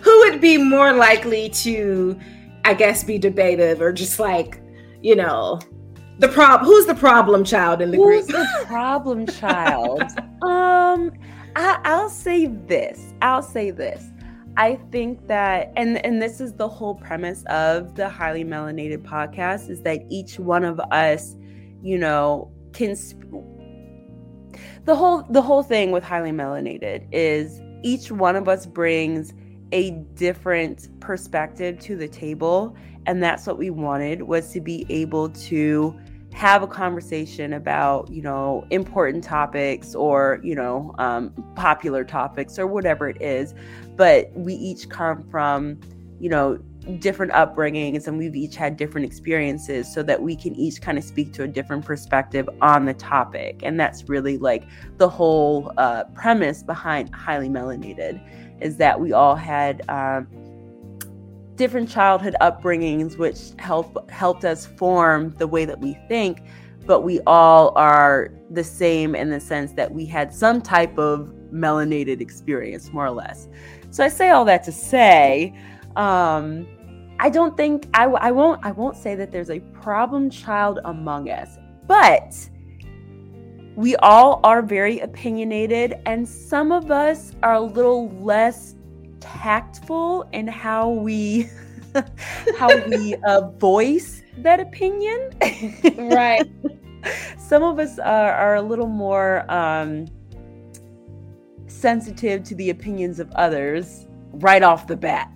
would 0.04 0.40
be 0.40 0.56
more 0.56 0.94
likely 0.94 1.50
to 1.50 2.18
i 2.64 2.72
guess 2.72 3.04
be 3.04 3.18
debative 3.18 3.82
or 3.82 3.92
just 3.92 4.18
like 4.18 4.58
you 5.02 5.14
know 5.14 5.60
the 6.18 6.28
prob 6.28 6.62
who's 6.62 6.86
the 6.86 6.94
problem 6.94 7.44
child 7.44 7.80
in 7.82 7.90
the 7.90 7.96
who's 7.96 8.26
group? 8.26 8.46
the 8.60 8.66
problem 8.66 9.26
child? 9.40 10.02
um, 10.42 11.12
I, 11.56 11.80
I'll 11.84 12.08
say 12.10 12.46
this. 12.46 13.12
I'll 13.22 13.42
say 13.42 13.70
this. 13.70 14.08
I 14.56 14.76
think 14.90 15.28
that 15.28 15.72
and 15.76 16.04
and 16.04 16.20
this 16.20 16.40
is 16.40 16.52
the 16.54 16.68
whole 16.68 16.94
premise 16.94 17.42
of 17.44 17.94
the 17.94 18.08
highly 18.08 18.44
melanated 18.44 18.98
podcast 18.98 19.70
is 19.70 19.80
that 19.82 20.00
each 20.10 20.38
one 20.38 20.64
of 20.64 20.78
us, 20.90 21.36
you 21.82 21.96
know, 21.98 22.50
can 22.72 22.94
sp- 22.96 23.24
the 24.84 24.94
whole 24.94 25.22
the 25.30 25.40
whole 25.40 25.62
thing 25.62 25.90
with 25.90 26.04
highly 26.04 26.32
melanated 26.32 27.06
is 27.12 27.60
each 27.82 28.10
one 28.12 28.36
of 28.36 28.48
us 28.48 28.66
brings 28.66 29.32
a 29.72 29.92
different 30.14 30.88
perspective 31.00 31.80
to 31.80 31.96
the 31.96 32.06
table 32.08 32.76
and 33.06 33.22
that's 33.22 33.46
what 33.46 33.58
we 33.58 33.70
wanted 33.70 34.22
was 34.22 34.52
to 34.52 34.60
be 34.60 34.86
able 34.88 35.28
to 35.30 35.98
have 36.32 36.62
a 36.62 36.66
conversation 36.66 37.52
about 37.52 38.10
you 38.10 38.22
know 38.22 38.66
important 38.70 39.22
topics 39.22 39.94
or 39.94 40.40
you 40.42 40.54
know 40.54 40.94
um, 40.98 41.30
popular 41.56 42.04
topics 42.04 42.58
or 42.58 42.66
whatever 42.66 43.08
it 43.08 43.20
is. 43.20 43.54
But 43.96 44.32
we 44.34 44.54
each 44.54 44.88
come 44.88 45.22
from 45.30 45.78
you 46.20 46.28
know 46.28 46.58
different 46.98 47.32
upbringings 47.32 48.08
and 48.08 48.18
we've 48.18 48.34
each 48.34 48.56
had 48.56 48.76
different 48.76 49.06
experiences 49.06 49.92
so 49.92 50.02
that 50.02 50.20
we 50.20 50.34
can 50.34 50.54
each 50.56 50.80
kind 50.80 50.98
of 50.98 51.04
speak 51.04 51.32
to 51.32 51.44
a 51.44 51.46
different 51.46 51.84
perspective 51.84 52.48
on 52.60 52.86
the 52.86 52.94
topic. 52.94 53.60
And 53.62 53.78
that's 53.78 54.08
really 54.08 54.36
like 54.36 54.64
the 54.96 55.08
whole 55.08 55.72
uh, 55.76 56.04
premise 56.14 56.62
behind 56.62 57.14
highly 57.14 57.48
melanated 57.48 58.20
is 58.60 58.76
that 58.78 58.98
we 58.98 59.12
all 59.12 59.36
had 59.36 59.88
um, 59.88 60.26
different 61.56 61.88
childhood 61.88 62.34
upbringings 62.40 63.18
which 63.18 63.52
help 63.58 64.10
helped 64.10 64.44
us 64.44 64.66
form 64.66 65.34
the 65.38 65.46
way 65.46 65.64
that 65.64 65.78
we 65.78 65.94
think 66.08 66.42
but 66.86 67.02
we 67.02 67.20
all 67.26 67.72
are 67.76 68.30
the 68.50 68.64
same 68.64 69.14
in 69.14 69.30
the 69.30 69.40
sense 69.40 69.72
that 69.72 69.92
we 69.92 70.04
had 70.04 70.34
some 70.34 70.60
type 70.60 70.98
of 70.98 71.32
melanated 71.52 72.20
experience, 72.20 72.92
more 72.92 73.06
or 73.06 73.10
less. 73.10 73.48
So 73.90 74.04
I 74.04 74.08
say 74.08 74.30
all 74.30 74.44
that 74.46 74.64
to 74.64 74.72
say, 74.72 75.54
um, 75.96 76.66
I 77.20 77.28
don't 77.28 77.56
think 77.56 77.88
I, 77.94 78.04
I 78.04 78.30
won't 78.30 78.64
I 78.64 78.72
won't 78.72 78.96
say 78.96 79.14
that 79.14 79.30
there's 79.30 79.50
a 79.50 79.60
problem 79.60 80.30
child 80.30 80.80
among 80.84 81.30
us, 81.30 81.58
but 81.86 82.34
we 83.76 83.96
all 83.96 84.40
are 84.44 84.60
very 84.60 84.98
opinionated, 85.00 85.94
and 86.04 86.28
some 86.28 86.72
of 86.72 86.90
us 86.90 87.32
are 87.42 87.54
a 87.54 87.60
little 87.60 88.10
less 88.18 88.74
tactful 89.22 90.28
in 90.32 90.46
how 90.46 90.90
we 90.90 91.48
how 92.58 92.68
we 92.86 93.14
uh, 93.26 93.48
voice 93.52 94.22
that 94.38 94.60
opinion. 94.60 95.30
right. 95.96 96.50
Some 97.38 97.62
of 97.62 97.78
us 97.78 97.98
are, 97.98 98.32
are 98.32 98.54
a 98.56 98.62
little 98.62 98.86
more 98.86 99.50
um, 99.50 100.06
sensitive 101.66 102.44
to 102.44 102.54
the 102.54 102.70
opinions 102.70 103.20
of 103.20 103.30
others 103.32 104.06
right 104.34 104.62
off 104.62 104.86
the 104.86 104.96
bat. 104.96 105.30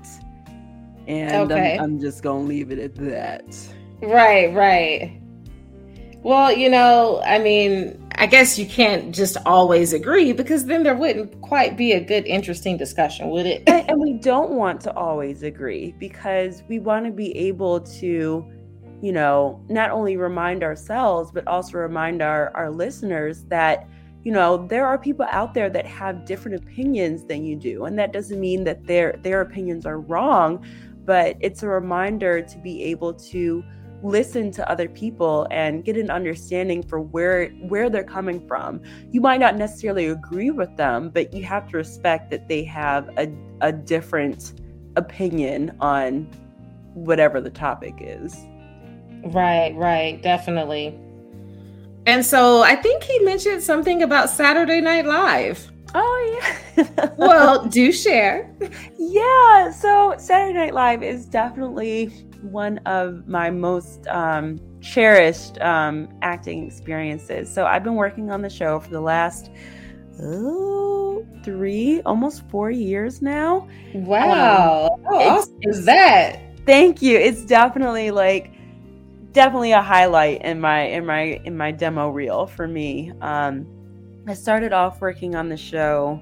And 1.07 1.53
okay. 1.53 1.75
I'm, 1.75 1.85
I'm 1.85 2.01
just 2.01 2.23
going 2.23 2.45
to 2.45 2.49
leave 2.49 2.71
it 2.71 2.79
at 2.79 2.95
that. 2.97 3.57
Right, 4.01 4.53
right. 4.55 5.21
Well, 6.23 6.53
you 6.53 6.69
know, 6.69 7.23
I 7.25 7.39
mean, 7.39 8.06
I 8.19 8.27
guess 8.27 8.59
you 8.59 8.67
can't 8.67 9.15
just 9.15 9.37
always 9.45 9.93
agree 9.93 10.33
because 10.33 10.65
then 10.65 10.83
there 10.83 10.97
wouldn't 10.97 11.39
quite 11.43 11.77
be 11.77 11.93
a 11.93 12.01
good, 12.01 12.27
interesting 12.27 12.79
discussion, 12.79 13.29
would 13.29 13.45
it? 13.45 13.63
and, 13.69 14.01
we 14.01 14.15
don't 14.15 14.53
want 14.53 14.81
to 14.83 14.95
always 14.95 15.43
agree 15.43 15.95
because 15.99 16.63
we 16.69 16.79
want 16.79 17.05
to 17.05 17.13
be 17.13 17.37
able 17.37 17.81
to, 17.81 18.45
you 19.03 19.13
know, 19.13 19.63
not 19.69 19.91
only 19.91 20.17
remind 20.17 20.63
ourselves, 20.63 21.31
but 21.31 21.47
also 21.47 21.77
remind 21.77 22.23
our, 22.23 22.51
our 22.57 22.71
listeners 22.71 23.45
that, 23.45 23.87
you 24.25 24.33
know, 24.33 24.67
there 24.67 24.87
are 24.87 24.97
people 24.97 25.27
out 25.31 25.53
there 25.53 25.69
that 25.69 25.85
have 25.85 26.25
different 26.25 26.57
opinions 26.63 27.25
than 27.25 27.45
you 27.45 27.55
do. 27.55 27.85
And 27.85 27.99
that 27.99 28.13
doesn't 28.13 28.41
mean 28.41 28.65
that 28.65 28.87
their 28.87 29.19
their 29.23 29.43
opinions 29.43 29.85
are 29.85 30.01
wrong, 30.01 30.65
but 31.05 31.37
it's 31.41 31.63
a 31.63 31.69
reminder 31.69 32.43
to 32.43 32.59
be 32.59 32.83
able 32.85 33.13
to 33.13 33.63
listen 34.03 34.51
to 34.53 34.71
other 34.71 34.89
people 34.89 35.47
and 35.51 35.85
get 35.85 35.97
an 35.97 36.11
understanding 36.11 36.83
for 36.83 37.01
where 37.01 37.49
where 37.69 37.91
they're 37.91 38.05
coming 38.05 38.47
from. 38.47 38.81
You 39.11 39.21
might 39.21 39.41
not 39.41 39.57
necessarily 39.57 40.07
agree 40.07 40.51
with 40.51 40.77
them, 40.77 41.11
but 41.11 41.33
you 41.33 41.45
have 41.45 41.69
to 41.71 41.77
respect 41.77 42.31
that 42.31 42.49
they 42.49 42.65
have 42.65 43.09
a, 43.19 43.33
a 43.61 43.73
different 43.73 44.61
opinion 44.97 45.77
on 45.81 46.25
whatever 46.95 47.41
the 47.41 47.51
topic 47.51 47.95
is. 48.01 48.37
Right, 49.25 49.75
right, 49.77 50.23
definitely. 50.23 50.99
And 52.07 52.25
so 52.25 52.63
I 52.63 52.77
think 52.77 53.03
he 53.03 53.19
mentioned 53.21 53.63
something 53.63 54.03
about 54.03 54.31
Saturday 54.31 54.81
Night 54.81 55.07
Live. 55.07 55.73
Oh 55.95 56.41
yeah. 56.77 57.11
well, 57.17 57.67
do 57.67 57.91
share. 57.91 58.55
Yeah, 58.99 59.71
so 59.71 60.15
Saturday 60.19 60.59
Night 60.59 60.75
Live 60.75 61.03
is 61.03 61.27
definitely 61.27 62.26
one 62.43 62.79
of 62.79 63.27
my 63.27 63.51
most 63.51 64.07
um, 64.09 64.61
cherished 64.81 65.61
um, 65.61 66.09
acting 66.23 66.67
experiences. 66.67 67.53
So 67.53 67.67
I've 67.67 67.85
been 67.85 67.95
working 67.95 68.31
on 68.31 68.43
the 68.43 68.51
show 68.51 68.81
for 68.81 68.91
the 68.91 69.01
last 69.01 69.51
oh, 70.23 71.27
three, 71.43 72.01
almost 72.03 72.49
four 72.49 72.71
years 72.71 73.23
now. 73.23 73.69
Wow. 73.95 74.97
Um, 74.99 75.05
How 75.05 75.17
awesome 75.17 75.59
is 75.63 75.85
that? 75.85 76.41
Thank 76.65 77.03
you. 77.03 77.17
It's 77.17 77.45
definitely 77.45 78.11
like 78.11 78.53
definitely 79.33 79.73
a 79.73 79.83
highlight 79.83 80.43
in 80.43 80.61
my 80.61 80.83
in 80.83 81.05
my 81.05 81.41
in 81.45 81.57
my 81.57 81.71
demo 81.71 82.09
reel 82.09 82.47
for 82.47 82.67
me. 82.67 83.13
Um, 83.21 83.67
I 84.27 84.35
started 84.35 84.73
off 84.73 85.01
working 85.01 85.37
on 85.37 85.49
the 85.49 85.57
show 85.57 86.21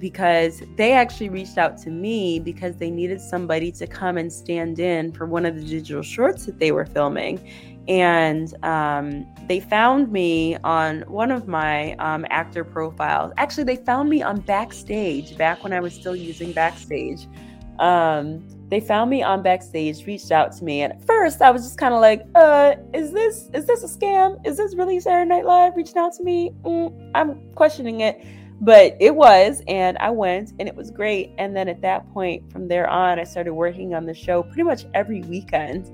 because 0.00 0.62
they 0.76 0.92
actually 0.92 1.28
reached 1.28 1.58
out 1.58 1.76
to 1.78 1.90
me 1.90 2.40
because 2.40 2.76
they 2.76 2.90
needed 2.90 3.20
somebody 3.20 3.70
to 3.72 3.86
come 3.86 4.16
and 4.16 4.32
stand 4.32 4.78
in 4.78 5.12
for 5.12 5.26
one 5.26 5.46
of 5.46 5.54
the 5.56 5.62
digital 5.62 6.02
shorts 6.02 6.46
that 6.46 6.58
they 6.58 6.72
were 6.72 6.86
filming. 6.86 7.38
And 7.86 8.54
um, 8.64 9.26
they 9.46 9.60
found 9.60 10.10
me 10.10 10.56
on 10.64 11.02
one 11.02 11.30
of 11.30 11.48
my 11.48 11.94
um, 11.94 12.24
actor 12.30 12.64
profiles. 12.64 13.32
Actually, 13.36 13.64
they 13.64 13.76
found 13.76 14.08
me 14.08 14.22
on 14.22 14.40
Backstage 14.40 15.36
back 15.36 15.62
when 15.62 15.72
I 15.72 15.80
was 15.80 15.94
still 15.94 16.16
using 16.16 16.52
Backstage. 16.52 17.26
Um, 17.78 18.46
they 18.70 18.78
found 18.80 19.10
me 19.10 19.22
on 19.22 19.42
backstage 19.42 20.06
reached 20.06 20.30
out 20.30 20.52
to 20.52 20.64
me 20.64 20.82
and 20.82 20.92
at 20.92 21.04
first 21.04 21.42
i 21.42 21.50
was 21.50 21.62
just 21.64 21.76
kind 21.76 21.92
of 21.92 22.00
like 22.00 22.22
uh 22.36 22.74
is 22.94 23.10
this 23.12 23.50
is 23.52 23.66
this 23.66 23.82
a 23.82 23.88
scam 23.88 24.40
is 24.46 24.56
this 24.56 24.74
really 24.76 25.00
saturday 25.00 25.28
night 25.28 25.44
live 25.44 25.74
reaching 25.76 25.98
out 25.98 26.12
to 26.12 26.22
me 26.22 26.52
mm, 26.62 27.10
i'm 27.14 27.40
questioning 27.54 28.00
it 28.00 28.24
but 28.60 28.94
it 29.00 29.14
was 29.14 29.62
and 29.68 29.96
i 29.98 30.10
went 30.10 30.52
and 30.58 30.68
it 30.68 30.76
was 30.76 30.90
great. 30.90 31.32
And 31.38 31.56
then 31.56 31.68
at 31.68 31.80
that 31.82 32.10
point 32.12 32.50
from 32.52 32.68
there 32.68 32.88
on 32.88 33.18
i 33.18 33.24
started 33.24 33.54
working 33.54 33.94
on 33.94 34.06
the 34.06 34.14
show 34.14 34.42
pretty 34.42 34.62
much 34.62 34.84
every 34.94 35.22
weekend. 35.22 35.86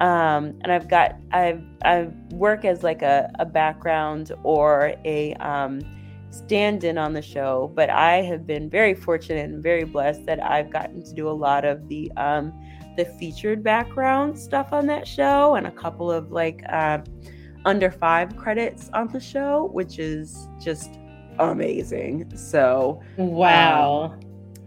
Um, 0.00 0.58
and 0.62 0.70
i've 0.70 0.88
got 0.88 1.16
i've 1.32 1.62
i 1.84 2.08
work 2.30 2.64
as 2.64 2.82
like 2.82 3.02
a, 3.02 3.30
a 3.38 3.44
background 3.44 4.32
or 4.42 4.94
a 5.04 5.34
um, 5.34 5.80
stand-in 6.30 6.98
on 6.98 7.12
the 7.14 7.22
show. 7.22 7.72
But 7.74 7.90
i 7.90 8.22
have 8.22 8.46
been 8.46 8.68
very 8.68 8.94
fortunate 8.94 9.48
and 9.48 9.62
very 9.62 9.84
blessed 9.84 10.26
that 10.26 10.42
i've 10.42 10.70
gotten 10.70 11.02
to 11.02 11.12
do 11.14 11.28
a 11.28 11.36
lot 11.46 11.64
of 11.64 11.88
the 11.88 12.10
um, 12.16 12.52
the 12.96 13.04
featured 13.04 13.62
background 13.62 14.36
stuff 14.36 14.72
on 14.72 14.86
that 14.88 15.06
show 15.06 15.54
and 15.54 15.68
a 15.68 15.70
couple 15.70 16.10
of 16.10 16.32
like 16.32 16.62
uh, 16.68 16.98
under 17.64 17.92
five 17.92 18.36
credits 18.36 18.90
on 18.92 19.06
the 19.08 19.20
show 19.20 19.70
which 19.72 20.00
is 20.00 20.48
just 20.60 20.98
amazing. 21.38 22.36
So 22.36 23.00
wow. 23.16 24.12
Um, 24.12 24.20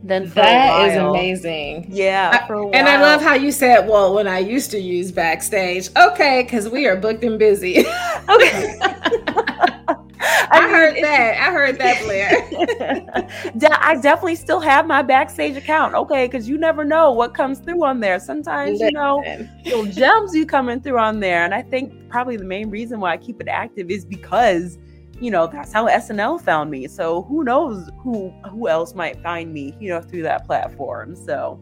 then 0.04 0.30
that 0.30 0.90
is 0.90 0.98
amazing. 0.98 1.86
Yeah, 1.90 2.46
I, 2.50 2.54
and 2.74 2.90
I 2.90 3.00
love 3.00 3.22
how 3.22 3.36
you 3.36 3.52
said, 3.52 3.88
"Well, 3.88 4.16
when 4.16 4.28
I 4.28 4.40
used 4.40 4.72
to 4.72 4.80
use 4.80 5.12
backstage, 5.12 5.90
okay, 5.96 6.42
because 6.44 6.68
we 6.68 6.88
are 6.88 6.96
booked 6.96 7.24
and 7.24 7.38
busy." 7.38 7.80
okay. 8.30 8.80
I, 10.54 10.58
I 10.58 10.62
mean, 10.62 10.70
heard 10.72 10.96
that. 11.04 11.38
I 11.38 11.52
heard 11.52 11.78
that, 11.78 12.04
Blair. 12.04 12.32
I 13.80 13.96
definitely 14.02 14.36
still 14.36 14.60
have 14.60 14.88
my 14.88 15.02
backstage 15.04 15.56
account. 15.56 15.94
Okay, 15.94 16.26
because 16.26 16.50
you 16.50 16.58
never 16.58 16.84
know 16.84 17.12
what 17.12 17.36
comes 17.36 17.60
through 17.60 17.84
on 17.84 18.00
there. 18.00 18.20
Sometimes 18.20 18.80
Listen. 18.80 18.88
you 18.88 18.92
know 18.94 19.24
little 19.66 19.86
gems 19.86 20.34
you 20.34 20.48
coming 20.48 20.82
through 20.82 20.98
on 20.98 21.20
there, 21.20 21.46
and 21.46 21.54
I 21.54 21.62
think 21.62 21.94
probably 22.10 22.38
the 22.38 22.46
main 22.46 22.72
reason 22.72 23.00
why 23.00 23.14
I 23.14 23.18
keep 23.18 23.40
it 23.40 23.48
active 23.48 23.92
is 23.92 24.04
because 24.04 24.80
you 25.22 25.30
know 25.30 25.48
that's 25.48 25.72
how 25.72 25.88
SNL 25.88 26.42
found 26.42 26.72
me. 26.72 26.88
So 26.88 27.22
who 27.24 27.44
knows 27.44 27.90
who 28.00 28.30
who 28.50 28.68
else 28.68 28.96
might 28.96 29.22
find 29.22 29.54
me, 29.54 29.76
you 29.80 29.90
know, 29.90 30.02
through 30.02 30.24
that 30.24 30.46
platform. 30.46 31.16
So 31.16 31.60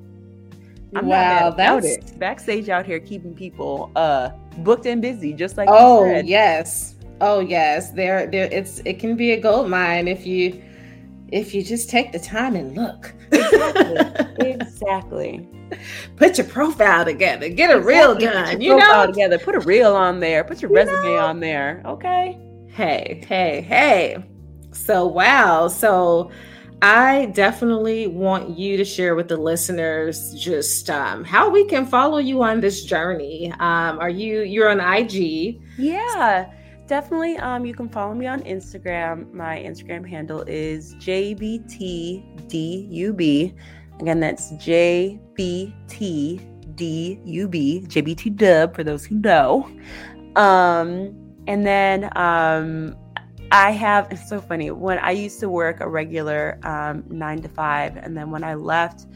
I'm 0.95 1.05
wow, 1.05 1.51
that's 1.51 1.85
it. 1.85 2.17
backstage 2.17 2.69
out 2.69 2.85
here 2.85 2.99
keeping 2.99 3.35
people 3.35 3.91
uh 3.95 4.29
booked 4.59 4.85
and 4.85 5.01
busy, 5.01 5.33
just 5.33 5.57
like 5.57 5.67
oh 5.69 6.05
yes, 6.21 6.95
oh 7.19 7.41
yes. 7.41 7.91
There, 7.91 8.27
there. 8.27 8.47
It's 8.51 8.79
it 8.85 8.97
can 8.97 9.15
be 9.15 9.31
a 9.33 9.39
gold 9.39 9.69
mine 9.69 10.07
if 10.07 10.25
you 10.25 10.63
if 11.31 11.53
you 11.53 11.61
just 11.61 11.89
take 11.89 12.13
the 12.13 12.19
time 12.19 12.55
and 12.55 12.75
look. 12.75 13.13
exactly. 13.31 14.39
exactly. 14.49 15.47
Put 16.15 16.37
your 16.37 16.47
profile 16.47 17.05
together. 17.05 17.49
Get 17.49 17.69
a 17.69 17.77
exactly. 17.77 17.93
reel 17.93 18.15
done. 18.15 18.61
you 18.61 18.75
know, 18.77 19.05
together. 19.05 19.37
Put 19.37 19.55
a 19.55 19.59
reel 19.59 19.95
on 19.95 20.21
there. 20.21 20.43
Put 20.43 20.61
your 20.61 20.71
you 20.71 20.77
resume 20.77 21.03
know? 21.03 21.17
on 21.19 21.39
there. 21.39 21.83
Okay. 21.85 22.39
Hey, 22.69 23.23
hey, 23.27 23.61
hey. 23.61 24.23
So, 24.71 25.07
wow. 25.07 25.67
So, 25.67 26.31
I 26.81 27.25
definitely 27.33 28.07
want 28.07 28.57
you 28.57 28.77
to 28.77 28.85
share 28.85 29.13
with 29.15 29.27
the 29.27 29.35
listeners 29.35 30.33
just 30.33 30.89
um, 30.89 31.25
how 31.25 31.49
we 31.49 31.65
can 31.65 31.85
follow 31.85 32.19
you 32.19 32.41
on 32.41 32.61
this 32.61 32.85
journey. 32.85 33.51
Um, 33.59 33.99
are 33.99 34.09
you 34.09 34.43
you're 34.43 34.69
on 34.69 34.79
IG? 34.79 35.61
Yeah, 35.77 36.49
definitely. 36.87 37.37
Um, 37.37 37.65
you 37.65 37.73
can 37.73 37.89
follow 37.89 38.13
me 38.13 38.27
on 38.27 38.41
Instagram. 38.43 39.29
My 39.33 39.57
Instagram 39.57 40.07
handle 40.07 40.45
is 40.47 40.95
jbtdub. 40.95 42.23
Again, 43.99 44.19
that's 44.21 44.53
jbtdub, 44.53 45.19
jbt 46.77 48.37
dub 48.37 48.73
for 48.73 48.85
those 48.85 49.03
who 49.03 49.15
know. 49.15 49.69
Um, 50.37 51.28
and 51.47 51.65
then 51.65 52.09
um, 52.15 52.95
I 53.51 53.71
have, 53.71 54.11
it's 54.11 54.27
so 54.29 54.39
funny, 54.39 54.71
when 54.71 54.99
I 54.99 55.11
used 55.11 55.39
to 55.39 55.49
work 55.49 55.79
a 55.81 55.89
regular 55.89 56.59
um, 56.63 57.03
nine 57.09 57.41
to 57.41 57.49
five, 57.49 57.97
and 57.97 58.15
then 58.15 58.29
when 58.31 58.43
I 58.43 58.53
left 58.53 59.07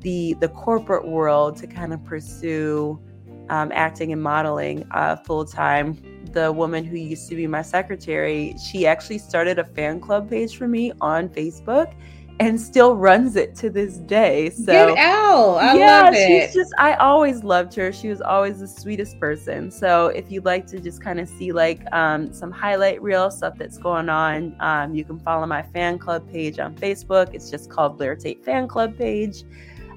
the, 0.00 0.34
the 0.40 0.48
corporate 0.48 1.06
world 1.06 1.56
to 1.58 1.66
kind 1.66 1.92
of 1.92 2.04
pursue 2.04 3.00
um, 3.48 3.72
acting 3.72 4.12
and 4.12 4.22
modeling 4.22 4.86
uh, 4.90 5.16
full 5.16 5.44
time, 5.44 5.96
the 6.32 6.52
woman 6.52 6.84
who 6.84 6.96
used 6.96 7.28
to 7.30 7.34
be 7.34 7.46
my 7.46 7.62
secretary, 7.62 8.54
she 8.62 8.86
actually 8.86 9.18
started 9.18 9.58
a 9.58 9.64
fan 9.64 10.00
club 10.00 10.28
page 10.28 10.58
for 10.58 10.68
me 10.68 10.92
on 11.00 11.28
Facebook. 11.30 11.94
And 12.40 12.60
still 12.60 12.96
runs 12.96 13.36
it 13.36 13.54
to 13.56 13.70
this 13.70 13.96
day. 13.98 14.50
So 14.50 14.94
get 14.94 14.98
out. 14.98 15.56
I 15.56 15.76
yeah, 15.76 16.02
love 16.02 16.14
it. 16.14 16.46
She's 16.46 16.54
just 16.54 16.72
I 16.78 16.94
always 16.94 17.42
loved 17.42 17.74
her. 17.74 17.92
She 17.92 18.08
was 18.08 18.20
always 18.20 18.60
the 18.60 18.68
sweetest 18.68 19.18
person. 19.18 19.70
So 19.70 20.06
if 20.08 20.30
you'd 20.30 20.44
like 20.44 20.66
to 20.68 20.80
just 20.80 21.02
kind 21.02 21.18
of 21.18 21.28
see 21.28 21.52
like 21.52 21.80
um, 21.92 22.32
some 22.32 22.50
highlight 22.50 23.02
reel 23.02 23.30
stuff 23.30 23.54
that's 23.58 23.78
going 23.78 24.08
on, 24.08 24.54
um, 24.60 24.94
you 24.94 25.04
can 25.04 25.18
follow 25.18 25.46
my 25.46 25.62
fan 25.62 25.98
club 25.98 26.30
page 26.30 26.58
on 26.58 26.74
Facebook. 26.76 27.34
It's 27.34 27.50
just 27.50 27.70
called 27.70 27.98
Blair 27.98 28.14
Tate 28.14 28.44
Fan 28.44 28.68
Club 28.68 28.96
page. 28.96 29.44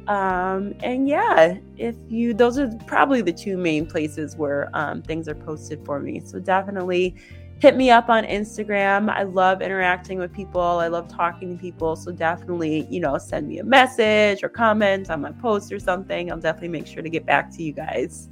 Um, 0.07 0.73
and 0.81 1.07
yeah, 1.07 1.57
if 1.77 1.95
you 2.09 2.33
those 2.33 2.57
are 2.57 2.69
probably 2.87 3.21
the 3.21 3.31
two 3.31 3.55
main 3.55 3.85
places 3.85 4.35
where 4.35 4.69
um, 4.73 5.03
things 5.03 5.27
are 5.27 5.35
posted 5.35 5.85
for 5.85 5.99
me. 5.99 6.21
So 6.25 6.39
definitely 6.39 7.15
hit 7.61 7.77
me 7.77 7.91
up 7.91 8.09
on 8.09 8.23
Instagram. 8.23 9.07
I 9.07 9.21
love 9.21 9.61
interacting 9.61 10.17
with 10.17 10.33
people. 10.33 10.61
I 10.61 10.87
love 10.87 11.07
talking 11.07 11.55
to 11.55 11.61
people. 11.61 11.95
So 11.95 12.11
definitely, 12.11 12.87
you 12.89 12.99
know, 12.99 13.19
send 13.19 13.47
me 13.47 13.59
a 13.59 13.63
message 13.63 14.43
or 14.43 14.49
comment 14.49 15.11
on 15.11 15.21
my 15.21 15.31
post 15.31 15.71
or 15.71 15.77
something. 15.77 16.31
I'll 16.31 16.39
definitely 16.39 16.69
make 16.69 16.87
sure 16.87 17.03
to 17.03 17.09
get 17.09 17.23
back 17.23 17.51
to 17.51 17.63
you 17.63 17.71
guys. 17.71 18.29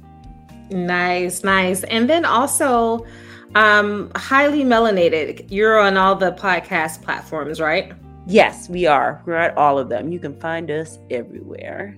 Nice, 0.70 1.44
nice. 1.44 1.84
And 1.84 2.10
then 2.10 2.24
also, 2.24 3.06
um, 3.54 4.10
highly 4.16 4.64
melanated. 4.64 5.46
You're 5.48 5.78
on 5.78 5.96
all 5.96 6.16
the 6.16 6.32
podcast 6.32 7.02
platforms, 7.02 7.60
right? 7.60 7.92
Yes, 8.26 8.68
we 8.68 8.86
are. 8.86 9.22
We're 9.26 9.34
at 9.34 9.56
all 9.56 9.78
of 9.78 9.88
them. 9.88 10.10
You 10.10 10.18
can 10.18 10.38
find 10.40 10.70
us 10.72 10.98
everywhere. 11.08 11.96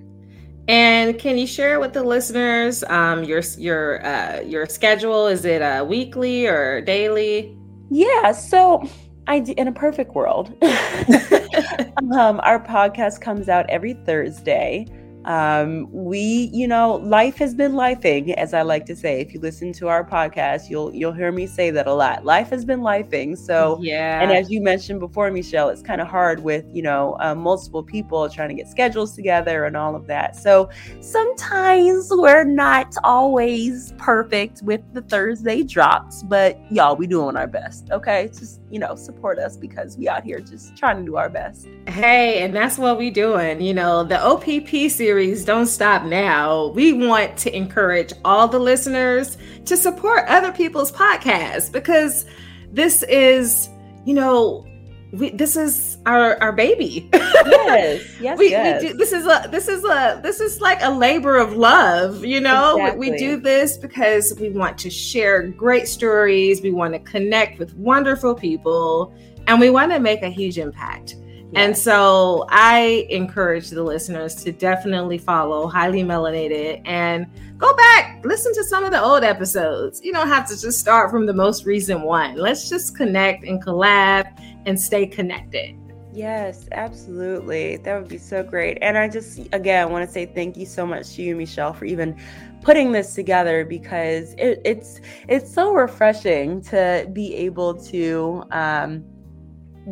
And 0.69 1.19
can 1.19 1.39
you 1.39 1.47
share 1.47 1.81
with 1.81 1.93
the 1.93 2.03
listeners 2.03 2.85
um, 2.85 3.25
your 3.25 3.43
your 3.59 4.05
uh, 4.07 4.41
your 4.43 4.67
schedule? 4.67 5.27
Is 5.27 5.45
it 5.45 5.61
a 5.61 5.81
uh, 5.81 5.85
weekly 5.85 6.47
or 6.47 6.81
daily? 6.81 7.57
Yeah. 7.91 8.33
So, 8.33 8.89
I 9.27 9.39
in 9.57 9.69
a 9.69 9.73
perfect 9.73 10.15
world, 10.15 10.49
um, 10.63 12.41
our 12.45 12.65
podcast 12.65 13.21
comes 13.21 13.49
out 13.49 13.69
every 13.69 13.95
Thursday. 13.95 14.87
Um, 15.25 15.89
we, 15.93 16.51
you 16.53 16.67
know, 16.67 16.97
life 16.97 17.37
has 17.37 17.55
been 17.55 17.73
lifing, 17.73 18.35
as 18.35 18.55
I 18.55 18.63
like 18.63 18.87
to 18.87 18.97
say. 18.97 19.21
If 19.21 19.33
you 19.35 19.41
listen 19.41 19.73
to 19.75 19.89
our 19.89 20.05
podcast, 20.05 20.71
you'll 20.71 20.95
you'll 20.95 21.13
hear 21.13 21.31
me 21.31 21.47
say 21.47 21.71
that 21.71 21.87
a 21.87 21.95
lot. 21.95 22.25
Life 22.25 22.51
has 22.51 22.65
been 22.65 22.81
lifing. 22.81 23.37
So 23.37 23.79
yeah. 23.81 24.21
And 24.21 24.33
as 24.33 24.51
you 24.51 24.61
mentioned 24.61 25.01
before, 25.01 25.31
Michelle, 25.31 25.69
it's 25.69 25.83
kind 25.83 26.01
of 26.01 26.09
hard 26.09 26.41
with 26.41 26.65
you 26.73 26.83
know 26.83 27.17
uh, 27.21 27.35
multiple 27.35 27.83
people 27.83 28.29
trying 28.29 28.49
to 28.49 28.55
get 28.55 28.69
schedules 28.69 29.15
together 29.15 29.65
and 29.65 29.77
all 29.77 29.95
of 29.95 30.07
that. 30.07 30.37
So 30.37 30.71
sometimes 31.01 32.09
we're 32.11 32.45
not 32.45 32.95
always 33.05 33.93
perfect 33.99 34.63
with 34.63 34.81
the 34.93 35.03
Thursday 35.03 35.63
drops, 35.63 36.23
but 36.23 36.59
y'all, 36.73 36.97
we 36.97 37.07
doing 37.07 37.37
our 37.37 37.47
best. 37.47 37.91
Okay, 37.91 38.29
just 38.29 38.62
you 38.73 38.79
know 38.79 38.97
support 38.97 39.39
us 39.39 39.57
because 39.57 39.99
we 39.99 40.09
out 40.09 40.25
here 40.25 40.41
just 40.41 40.75
trying 40.77 40.97
to 40.97 41.05
do 41.05 41.17
our 41.17 41.29
best. 41.29 41.69
Hey, 41.87 42.43
and 42.43 42.57
that's 42.57 42.79
what 42.79 42.97
we 42.97 43.11
doing. 43.11 43.61
You 43.61 43.75
know, 43.75 44.03
the 44.03 44.19
OPP 44.19 44.91
series 44.91 45.45
don't 45.45 45.67
stop 45.67 46.05
now. 46.05 46.69
We 46.69 46.95
want 46.95 47.37
to 47.39 47.55
encourage 47.55 48.15
all 48.25 48.49
the 48.49 48.59
listeners 48.59 49.37
to 49.67 49.77
support 49.77 50.25
other 50.27 50.51
people's 50.53 50.91
podcasts 50.91 51.71
because 51.71 52.25
this 52.73 53.03
is, 53.05 53.69
you 54.07 54.15
know, 54.15 54.67
we, 55.13 55.31
this 55.31 55.55
is 55.55 55.92
our 56.07 56.41
our 56.43 56.53
baby. 56.53 57.09
Yes, 57.13 58.03
yes, 58.21 58.39
we, 58.39 58.51
yes. 58.51 58.83
we 58.83 58.89
do, 58.89 58.95
this 58.95 59.13
is 59.13 59.27
a 59.27 59.49
this 59.51 59.69
is 59.69 59.85
a 59.85 60.21
this 60.23 60.41
is 60.41 60.61
like 60.61 60.83
a 60.83 60.91
labor 60.91 61.37
of 61.37 61.55
love. 61.55 62.25
You 62.25 62.41
know, 62.41 62.77
exactly. 62.77 63.11
we 63.11 63.17
do 63.17 63.41
this 63.41 63.77
because 63.77 64.35
we 64.39 64.51
want 64.51 64.79
to 64.79 64.91
share 64.91 65.47
great 65.49 65.89
stories. 65.89 66.63
We 66.63 66.71
want 66.71 66.95
to 66.95 66.99
connect 67.01 67.59
with 67.59 67.75
wonderful 67.75 68.35
people, 68.35 69.15
and 69.47 69.61
we 69.61 69.71
want 69.71 69.93
to 69.93 69.99
make 69.99 70.23
a 70.23 70.31
huge 70.31 70.59
impact. 70.59 71.17
And 71.55 71.77
so 71.77 72.47
I 72.49 73.07
encourage 73.11 73.69
the 73.69 73.83
listeners 73.83 74.35
to 74.37 74.53
definitely 74.53 75.19
follow 75.19 75.67
Highly 75.67 76.03
Melanated 76.03 76.81
and 76.87 77.27
go 77.59 77.75
back, 77.77 78.25
listen 78.25 78.55
to 78.55 78.65
some 78.65 78.85
of 78.85 78.91
the 78.91 79.03
old 79.03 79.23
episodes. 79.23 80.01
You 80.03 80.15
don't 80.15 80.29
have 80.29 80.49
to 80.49 80.59
just 80.59 80.81
start 80.81 81.11
from 81.11 81.27
the 81.27 81.35
most 81.35 81.67
recent 81.67 82.01
one. 82.01 82.37
Let's 82.37 82.71
just 82.71 82.97
connect 82.97 83.45
and 83.45 83.63
collab 83.63 84.27
and 84.65 84.81
stay 84.81 85.07
connected. 85.07 85.77
Yes, 86.13 86.67
absolutely. 86.73 87.79
That 87.79 87.99
would 87.99 88.09
be 88.09 88.19
so 88.19 88.43
great. 88.43 88.77
And 88.83 88.99
I 88.99 89.09
just, 89.09 89.39
again, 89.53 89.91
want 89.91 90.07
to 90.07 90.13
say 90.13 90.27
thank 90.27 90.59
you 90.59 90.67
so 90.67 90.87
much 90.87 91.15
to 91.17 91.23
you, 91.23 91.35
Michelle, 91.35 91.73
for 91.73 91.87
even 91.87 92.17
putting 92.61 92.93
this 92.93 93.15
together 93.15 93.65
because 93.65 94.35
it, 94.35 94.61
it's 94.65 95.01
it's 95.27 95.53
so 95.53 95.73
refreshing 95.73 96.61
to 96.65 97.09
be 97.13 97.35
able 97.35 97.75
to 97.85 98.45
um, 98.53 99.03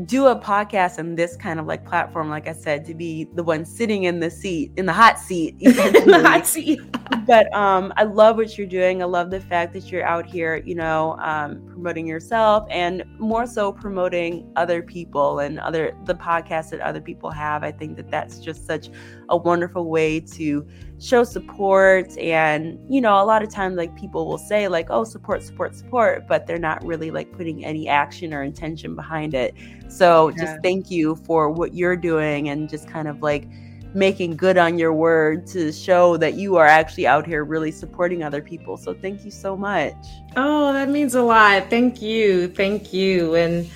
do 0.05 0.27
a 0.27 0.39
podcast 0.39 0.99
on 0.99 1.15
this 1.15 1.37
kind 1.37 1.59
of 1.59 1.67
like 1.67 1.87
platform, 1.87 2.29
like 2.29 2.47
I 2.47 2.53
said, 2.53 2.85
to 2.87 2.95
be 2.95 3.27
the 3.35 3.43
one 3.43 3.65
sitting 3.65 4.05
in 4.05 4.21
the 4.21 4.31
seat, 4.31 4.73
in 4.77 4.85
the 4.85 4.93
hot 4.93 5.19
seat, 5.19 5.57
in 5.61 5.73
the 5.75 6.23
hot 6.23 6.47
seat. 6.47 6.81
but 7.31 7.55
um, 7.55 7.93
I 7.97 8.03
love 8.03 8.35
what 8.35 8.59
you're 8.59 8.67
doing. 8.67 9.03
I 9.03 9.05
love 9.05 9.31
the 9.31 9.41
fact 9.41 9.73
that 9.75 9.93
you're 9.93 10.05
out 10.05 10.27
here, 10.27 10.65
you 10.67 10.75
know, 10.75 11.17
um, 11.21 11.65
promoting 11.65 12.05
yourself 12.05 12.67
and 12.69 13.05
more 13.21 13.47
so 13.47 13.71
promoting 13.71 14.53
other 14.57 14.83
people 14.83 15.39
and 15.39 15.61
other 15.61 15.97
the 16.07 16.15
podcasts 16.17 16.71
that 16.71 16.81
other 16.81 17.01
people 17.01 17.31
have. 17.31 17.63
I 17.63 17.71
think 17.71 17.97
that 17.99 18.11
that's 18.11 18.41
just 18.41 18.67
such 18.67 18.89
a 19.29 19.37
wonderful 19.37 19.89
way 19.89 20.19
to 20.19 20.67
show 20.99 21.23
support 21.23 22.19
and 22.19 22.79
you 22.93 23.01
know 23.01 23.23
a 23.23 23.25
lot 23.25 23.45
of 23.45 23.49
times 23.49 23.77
like 23.77 23.97
people 23.97 24.27
will 24.27 24.37
say 24.37 24.69
like 24.69 24.89
oh 24.91 25.03
support 25.03 25.43
support 25.43 25.75
support 25.75 26.27
but 26.29 26.47
they're 26.47 26.59
not 26.59 26.85
really 26.85 27.11
like 27.11 27.33
putting 27.33 27.65
any 27.65 27.89
action 27.89 28.35
or 28.35 28.43
intention 28.43 28.95
behind 28.95 29.33
it 29.33 29.55
so 29.89 30.29
yeah. 30.29 30.35
just 30.45 30.59
thank 30.63 30.91
you 30.91 31.17
for 31.17 31.49
what 31.49 31.73
you're 31.73 31.97
doing 31.97 32.51
and 32.51 32.69
just 32.69 32.87
kind 32.87 33.09
of 33.09 33.23
like 33.23 33.49
making 33.95 34.37
good 34.37 34.57
on 34.57 34.79
your 34.79 34.93
word 34.93 35.47
to 35.47 35.73
show 35.73 36.17
that 36.17 36.35
you 36.35 36.57
are 36.57 36.67
actually 36.67 37.07
out 37.07 37.27
here 37.27 37.45
really 37.45 37.71
supporting 37.71 38.23
other 38.23 38.41
people 38.41 38.77
so 38.77 38.95
thank 38.95 39.25
you 39.25 39.31
so 39.31 39.57
much 39.57 39.95
oh 40.37 40.73
that 40.73 40.89
means 40.89 41.15
a 41.15 41.23
lot 41.23 41.69
thank 41.71 42.01
you 42.01 42.49
thank 42.49 42.93
you 42.93 43.35
and 43.35 43.69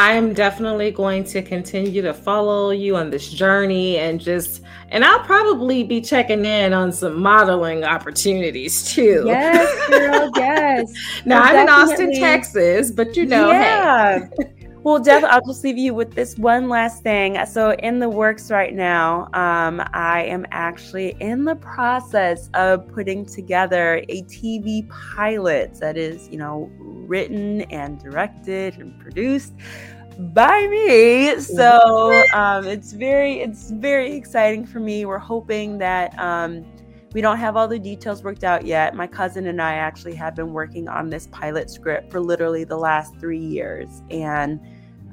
I 0.00 0.12
am 0.12 0.32
definitely 0.32 0.92
going 0.92 1.24
to 1.24 1.42
continue 1.42 2.00
to 2.00 2.14
follow 2.14 2.70
you 2.70 2.96
on 2.96 3.10
this 3.10 3.28
journey 3.30 3.98
and 3.98 4.18
just, 4.18 4.62
and 4.88 5.04
I'll 5.04 5.22
probably 5.24 5.82
be 5.82 6.00
checking 6.00 6.46
in 6.46 6.72
on 6.72 6.90
some 6.90 7.20
modeling 7.20 7.84
opportunities 7.84 8.94
too. 8.94 9.24
Yes, 9.26 9.88
girl, 9.90 10.30
yes. 10.36 10.90
now 11.26 11.42
I'm 11.42 11.66
definitely. 11.66 12.04
in 12.04 12.12
Austin, 12.12 12.12
Texas, 12.14 12.90
but 12.90 13.14
you 13.14 13.26
know, 13.26 13.50
yeah. 13.50 14.28
Hey. 14.38 14.54
Well, 14.82 14.98
Dev, 14.98 15.24
I'll 15.24 15.44
just 15.44 15.62
leave 15.62 15.76
you 15.76 15.92
with 15.92 16.14
this 16.14 16.38
one 16.38 16.70
last 16.70 17.02
thing. 17.02 17.36
So, 17.44 17.72
in 17.72 17.98
the 17.98 18.08
works 18.08 18.50
right 18.50 18.74
now, 18.74 19.24
um, 19.34 19.82
I 19.92 20.22
am 20.22 20.46
actually 20.52 21.16
in 21.20 21.44
the 21.44 21.56
process 21.56 22.48
of 22.54 22.88
putting 22.88 23.26
together 23.26 24.02
a 24.08 24.22
TV 24.22 24.88
pilot 24.88 25.74
that 25.80 25.98
is, 25.98 26.30
you 26.30 26.38
know, 26.38 26.70
written 26.78 27.60
and 27.62 28.02
directed 28.02 28.78
and 28.78 28.98
produced 28.98 29.52
by 30.18 30.66
me. 30.68 31.38
So, 31.40 32.24
um, 32.32 32.66
it's 32.66 32.92
very, 32.92 33.40
it's 33.40 33.70
very 33.70 34.14
exciting 34.14 34.64
for 34.64 34.80
me. 34.80 35.04
We're 35.04 35.18
hoping 35.18 35.76
that. 35.78 36.18
Um, 36.18 36.64
we 37.12 37.20
don't 37.20 37.38
have 37.38 37.56
all 37.56 37.66
the 37.66 37.78
details 37.78 38.22
worked 38.22 38.44
out 38.44 38.64
yet. 38.64 38.94
My 38.94 39.06
cousin 39.06 39.46
and 39.48 39.60
I 39.60 39.74
actually 39.74 40.14
have 40.14 40.36
been 40.36 40.52
working 40.52 40.88
on 40.88 41.10
this 41.10 41.26
pilot 41.28 41.68
script 41.68 42.10
for 42.10 42.20
literally 42.20 42.64
the 42.64 42.76
last 42.76 43.16
three 43.18 43.38
years. 43.38 44.02
And 44.10 44.60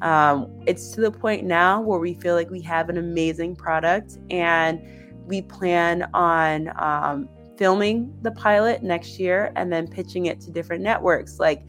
um, 0.02 0.52
it's 0.68 0.92
to 0.92 1.02
the 1.02 1.12
point 1.12 1.44
now 1.44 1.82
where 1.82 2.00
we 2.00 2.14
feel 2.14 2.36
like 2.36 2.52
we 2.52 2.62
have 2.62 2.90
an 2.90 2.98
amazing 2.98 3.56
product 3.56 4.20
and 4.30 4.80
we 5.26 5.42
plan 5.42 6.08
on 6.14 6.72
um, 6.78 7.30
filming 7.58 8.16
the 8.22 8.32
pilot 8.32 8.84
next 8.84 9.20
year 9.20 9.52
and 9.56 9.74
then 9.74 9.88
pitching 9.88 10.28
it 10.28 10.40
to 10.42 10.52
different 10.52 10.84
networks 10.84 11.40
like 11.40 11.66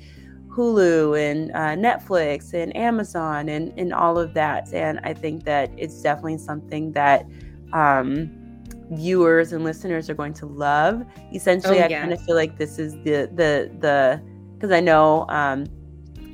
Hulu 0.49 1.19
and 1.19 1.51
uh, 1.53 1.91
Netflix 1.91 2.53
and 2.53 2.77
Amazon 2.77 3.49
and, 3.49 3.73
and 3.79 3.95
all 3.95 4.19
of 4.19 4.35
that. 4.35 4.73
And 4.75 5.01
I 5.05 5.14
think 5.14 5.45
that 5.45 5.71
it's 5.77 6.03
definitely 6.03 6.38
something 6.38 6.93
that 6.93 7.25
um, 7.73 8.38
viewers 8.90 9.53
and 9.53 9.64
listeners 9.64 10.09
are 10.09 10.14
going 10.14 10.35
to 10.35 10.46
love. 10.46 11.05
Essentially, 11.33 11.81
oh, 11.81 11.85
I 11.85 11.88
kind 11.88 12.12
of 12.12 12.20
feel 12.22 12.35
like 12.35 12.57
this 12.59 12.79
is 12.79 12.94
the 13.05 13.31
the 13.35 13.70
the 13.81 14.22
because 14.55 14.70
I 14.72 14.81
know 14.81 15.27
um, 15.29 15.66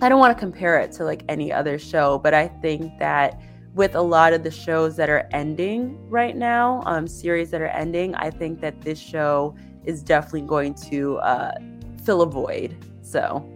I 0.00 0.08
don't 0.08 0.18
want 0.18 0.36
to 0.36 0.38
compare 0.38 0.78
it 0.80 0.92
to 0.92 1.04
like 1.04 1.24
any 1.28 1.52
other 1.52 1.78
show, 1.78 2.18
but 2.18 2.34
I 2.34 2.48
think 2.48 2.98
that 2.98 3.40
with 3.74 3.94
a 3.94 4.02
lot 4.02 4.32
of 4.32 4.44
the 4.44 4.50
shows 4.50 4.96
that 4.96 5.10
are 5.10 5.28
ending 5.32 5.98
right 6.08 6.36
now, 6.36 6.82
um, 6.86 7.08
series 7.08 7.50
that 7.50 7.60
are 7.60 7.66
ending, 7.66 8.14
I 8.14 8.30
think 8.30 8.60
that 8.60 8.82
this 8.82 8.98
show 8.98 9.56
is 9.84 10.02
definitely 10.02 10.42
going 10.42 10.74
to 10.90 11.18
uh, 11.18 11.52
fill 12.04 12.22
a 12.22 12.26
void. 12.26 12.76
So, 13.02 13.48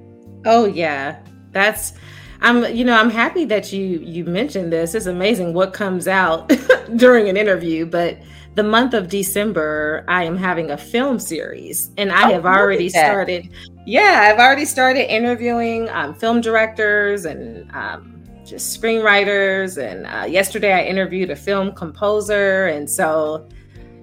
oh 0.45 0.67
yeah, 0.67 1.21
that's 1.53 1.95
I'm 2.41 2.75
you 2.75 2.85
know 2.85 2.97
I'm 2.97 3.11
happy 3.11 3.45
that 3.47 3.73
you 3.73 3.99
you 4.01 4.25
mentioned 4.25 4.73
this. 4.73 4.95
It's 4.95 5.07
amazing 5.07 5.55
what 5.55 5.73
comes 5.73 6.07
out 6.07 6.49
during 6.97 7.29
an 7.29 7.37
interview, 7.37 7.87
but 7.87 8.19
the 8.59 8.65
month 8.65 8.93
of 8.93 9.09
December, 9.09 10.05
I 10.09 10.25
am 10.25 10.37
having 10.37 10.73
a 10.73 10.77
film 10.77 11.21
series, 11.21 11.93
and 11.97 12.11
I 12.11 12.29
oh, 12.29 12.33
have 12.35 12.45
already 12.45 12.89
started. 12.89 13.49
Yeah, 13.87 14.27
I've 14.29 14.41
already 14.41 14.65
started 14.65 15.09
interviewing 15.11 15.89
um, 15.91 16.13
film 16.13 16.41
directors 16.41 17.25
and 17.25 17.71
um, 17.71 18.25
just 18.45 18.83
screenwriters. 18.83 19.81
And 19.81 20.07
uh, 20.09 20.27
yesterday 20.27 20.73
I 20.73 20.83
interviewed 20.83 21.31
a 21.31 21.37
film 21.37 21.73
composer. 21.73 22.67
And 22.67 22.91
so 22.91 23.49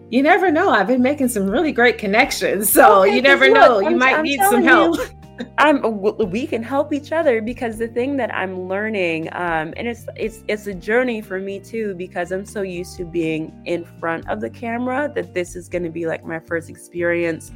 you 0.09 0.23
never 0.23 0.49
know. 0.49 0.69
I've 0.69 0.87
been 0.87 1.01
making 1.01 1.27
some 1.27 1.49
really 1.49 1.73
great 1.73 1.97
connections. 1.97 2.69
So 2.71 3.01
okay, 3.01 3.13
you 3.13 3.21
never 3.21 3.49
know. 3.49 3.79
You 3.79 3.87
I'm, 3.87 3.97
might 3.97 4.15
I'm 4.15 4.23
need 4.23 4.39
some 4.49 4.63
help. 4.63 4.97
You, 4.97 5.05
I'm, 5.57 6.01
we 6.29 6.47
can 6.47 6.63
help 6.63 6.93
each 6.93 7.11
other 7.11 7.41
because 7.41 7.77
the 7.77 7.87
thing 7.87 8.17
that 8.17 8.33
I'm 8.33 8.67
learning, 8.67 9.29
um, 9.33 9.73
and 9.75 9.87
it's 9.87 10.05
it's 10.15 10.43
it's 10.47 10.67
a 10.67 10.73
journey 10.73 11.21
for 11.21 11.39
me 11.39 11.59
too 11.59 11.93
because 11.95 12.31
I'm 12.31 12.45
so 12.45 12.61
used 12.61 12.97
to 12.97 13.05
being 13.05 13.53
in 13.65 13.85
front 13.85 14.27
of 14.29 14.41
the 14.41 14.49
camera 14.49 15.11
that 15.15 15.33
this 15.33 15.55
is 15.55 15.67
going 15.67 15.83
to 15.83 15.89
be 15.89 16.05
like 16.05 16.25
my 16.25 16.39
first 16.39 16.69
experience 16.69 17.51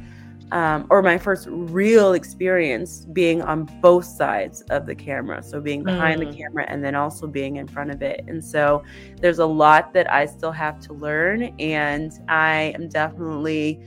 um, 0.52 0.86
or 0.90 1.02
my 1.02 1.16
first 1.16 1.46
real 1.50 2.14
experience 2.14 3.06
being 3.12 3.42
on 3.42 3.64
both 3.80 4.04
sides 4.04 4.62
of 4.62 4.86
the 4.86 4.94
camera. 4.94 5.42
So 5.42 5.60
being 5.60 5.82
behind 5.84 6.20
mm. 6.20 6.30
the 6.30 6.36
camera 6.36 6.64
and 6.68 6.82
then 6.82 6.94
also 6.94 7.26
being 7.26 7.56
in 7.56 7.68
front 7.68 7.90
of 7.90 8.02
it. 8.02 8.24
And 8.26 8.44
so 8.44 8.82
there's 9.20 9.38
a 9.38 9.46
lot 9.46 9.92
that 9.94 10.12
I 10.12 10.26
still 10.26 10.52
have 10.52 10.80
to 10.80 10.92
learn. 10.92 11.54
And 11.58 12.12
I 12.28 12.72
am 12.74 12.88
definitely 12.88 13.80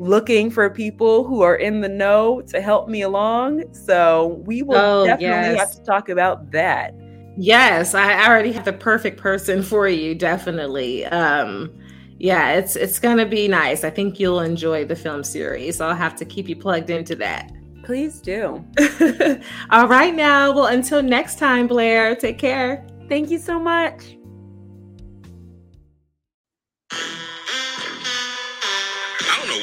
looking 0.00 0.50
for 0.50 0.68
people 0.70 1.24
who 1.24 1.42
are 1.42 1.56
in 1.56 1.82
the 1.82 1.88
know 1.88 2.40
to 2.48 2.60
help 2.60 2.88
me 2.88 3.02
along. 3.02 3.62
So 3.72 4.42
we 4.46 4.62
will 4.62 4.76
oh, 4.76 5.06
definitely 5.06 5.54
yes. 5.54 5.58
have 5.58 5.72
to 5.72 5.82
talk 5.84 6.08
about 6.08 6.50
that. 6.50 6.94
Yes, 7.36 7.94
I 7.94 8.26
already 8.26 8.50
have 8.52 8.64
the 8.64 8.72
perfect 8.72 9.18
person 9.18 9.62
for 9.62 9.86
you, 9.88 10.14
definitely. 10.14 11.04
Um, 11.06 11.72
yeah, 12.18 12.52
it's 12.54 12.76
it's 12.76 12.98
gonna 12.98 13.24
be 13.24 13.46
nice. 13.46 13.84
I 13.84 13.90
think 13.90 14.18
you'll 14.18 14.40
enjoy 14.40 14.84
the 14.84 14.96
film 14.96 15.22
series. 15.22 15.80
I'll 15.80 15.94
have 15.94 16.16
to 16.16 16.24
keep 16.24 16.48
you 16.48 16.56
plugged 16.56 16.90
into 16.90 17.14
that. 17.16 17.50
Please 17.82 18.20
do. 18.20 18.64
All 19.70 19.88
right, 19.88 20.14
now. 20.14 20.52
Well, 20.52 20.66
until 20.66 21.02
next 21.02 21.38
time, 21.38 21.66
Blair. 21.66 22.14
Take 22.14 22.38
care. 22.38 22.86
Thank 23.08 23.30
you 23.30 23.38
so 23.38 23.58
much. 23.58 24.16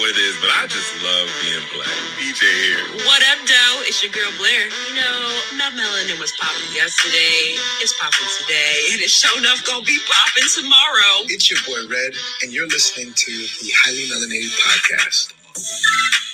What 0.08 0.16
it 0.16 0.24
is, 0.24 0.40
but 0.40 0.50
I 0.56 0.68
just 0.68 1.04
love 1.04 1.28
being 1.44 1.66
black. 1.76 1.92
BJ 2.16 2.40
here. 2.40 3.04
What 3.04 3.20
up, 3.28 3.44
Doe? 3.44 3.84
It's 3.84 4.02
your 4.02 4.12
girl 4.12 4.32
Blair. 4.40 4.72
You 4.88 4.96
know, 4.96 5.20
my 5.60 5.68
melanin 5.76 6.18
was 6.20 6.32
popping 6.40 6.72
yesterday. 6.72 7.60
It's 7.84 7.92
popping 8.00 8.28
today, 8.40 8.88
and 8.94 9.02
it's 9.02 9.12
show 9.12 9.38
enough 9.38 9.66
gonna 9.66 9.84
be 9.84 10.00
popping 10.08 10.48
tomorrow. 10.56 11.28
It's 11.28 11.52
your 11.52 11.60
boy 11.68 11.92
Red, 11.92 12.14
and 12.42 12.54
you're 12.54 12.68
listening 12.68 13.12
to 13.14 13.32
the 13.60 13.72
Highly 13.84 14.08
Melanated 14.08 14.56
Podcast. 14.56 16.27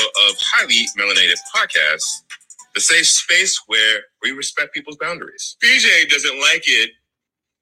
Of 0.00 0.36
Highly 0.40 0.86
Melanated 0.98 1.36
Podcast, 1.54 2.04
the 2.74 2.80
safe 2.80 3.06
space 3.06 3.60
where 3.66 4.00
we 4.22 4.32
respect 4.32 4.74
people's 4.74 4.98
boundaries. 4.98 5.56
BJ 5.64 6.08
doesn't 6.08 6.40
like 6.40 6.64
it 6.66 6.90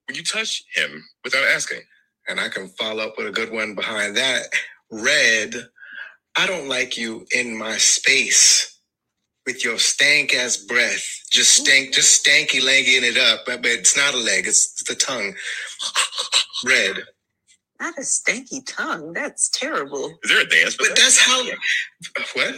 when 0.07 0.17
you 0.17 0.25
touch 0.25 0.65
him 0.75 1.05
without 1.25 1.45
asking. 1.45 1.83
And 2.29 2.41
I 2.41 2.49
can 2.49 2.69
follow 2.71 3.05
up 3.05 3.15
with 3.19 3.27
a 3.29 3.33
good 3.33 3.53
one 3.53 3.75
behind 3.75 4.17
that. 4.17 4.45
Red, 4.91 5.55
I 6.37 6.47
don't 6.47 6.69
like 6.69 6.97
you 6.97 7.27
in 7.35 7.57
my 7.59 7.77
space 7.79 8.81
with 9.47 9.65
your 9.65 9.79
stank 9.79 10.35
ass 10.35 10.59
breath. 10.59 11.05
Just 11.31 11.53
stank, 11.57 11.95
just 11.95 12.25
stanky 12.25 12.63
legging 12.63 13.05
it 13.05 13.19
up. 13.19 13.41
But 13.47 13.67
it's 13.67 13.97
not 13.97 14.15
a 14.15 14.19
leg, 14.19 14.47
it's 14.47 14.83
the 14.85 14.95
tongue. 14.95 15.35
Red. 16.67 17.05
Not 17.81 17.97
a 17.97 18.03
stanky 18.03 18.61
tongue. 18.67 19.13
That's 19.13 19.49
terrible. 19.51 20.19
Is 20.23 20.31
there 20.31 20.41
a 20.41 20.49
dance? 20.49 20.77
but 20.77 20.89
that? 20.89 20.97
that's 20.97 21.19
how. 21.19 21.43
What? 22.35 22.55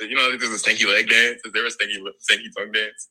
You 0.00 0.14
know, 0.14 0.36
there's 0.36 0.52
a 0.52 0.70
stanky 0.70 0.86
leg 0.86 1.08
dance. 1.08 1.40
Is 1.44 1.52
there 1.52 1.66
a 1.66 1.70
stanky 1.70 1.96
stanky 2.30 2.46
tongue 2.56 2.72
dance? 2.72 3.08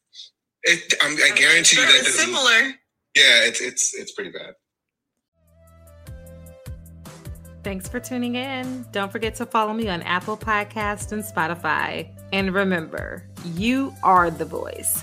It, 0.63 0.93
I'm, 1.01 1.13
I 1.13 1.35
guarantee 1.35 1.79
you 1.79 1.85
that 1.85 1.95
it's 1.95 2.19
similar. 2.19 2.73
Yeah, 3.15 3.45
it's 3.45 3.61
it's 3.61 3.93
it's 3.95 4.11
pretty 4.13 4.31
bad. 4.31 4.53
Thanks 7.63 7.89
for 7.89 7.99
tuning 7.99 8.35
in. 8.35 8.85
Don't 8.91 9.11
forget 9.11 9.35
to 9.35 9.45
follow 9.45 9.73
me 9.73 9.89
on 9.89 10.01
Apple 10.03 10.37
Podcast 10.37 11.11
and 11.11 11.21
Spotify. 11.23 12.09
And 12.31 12.53
remember, 12.53 13.29
you 13.55 13.93
are 14.03 14.31
the 14.31 14.45
voice. 14.45 15.01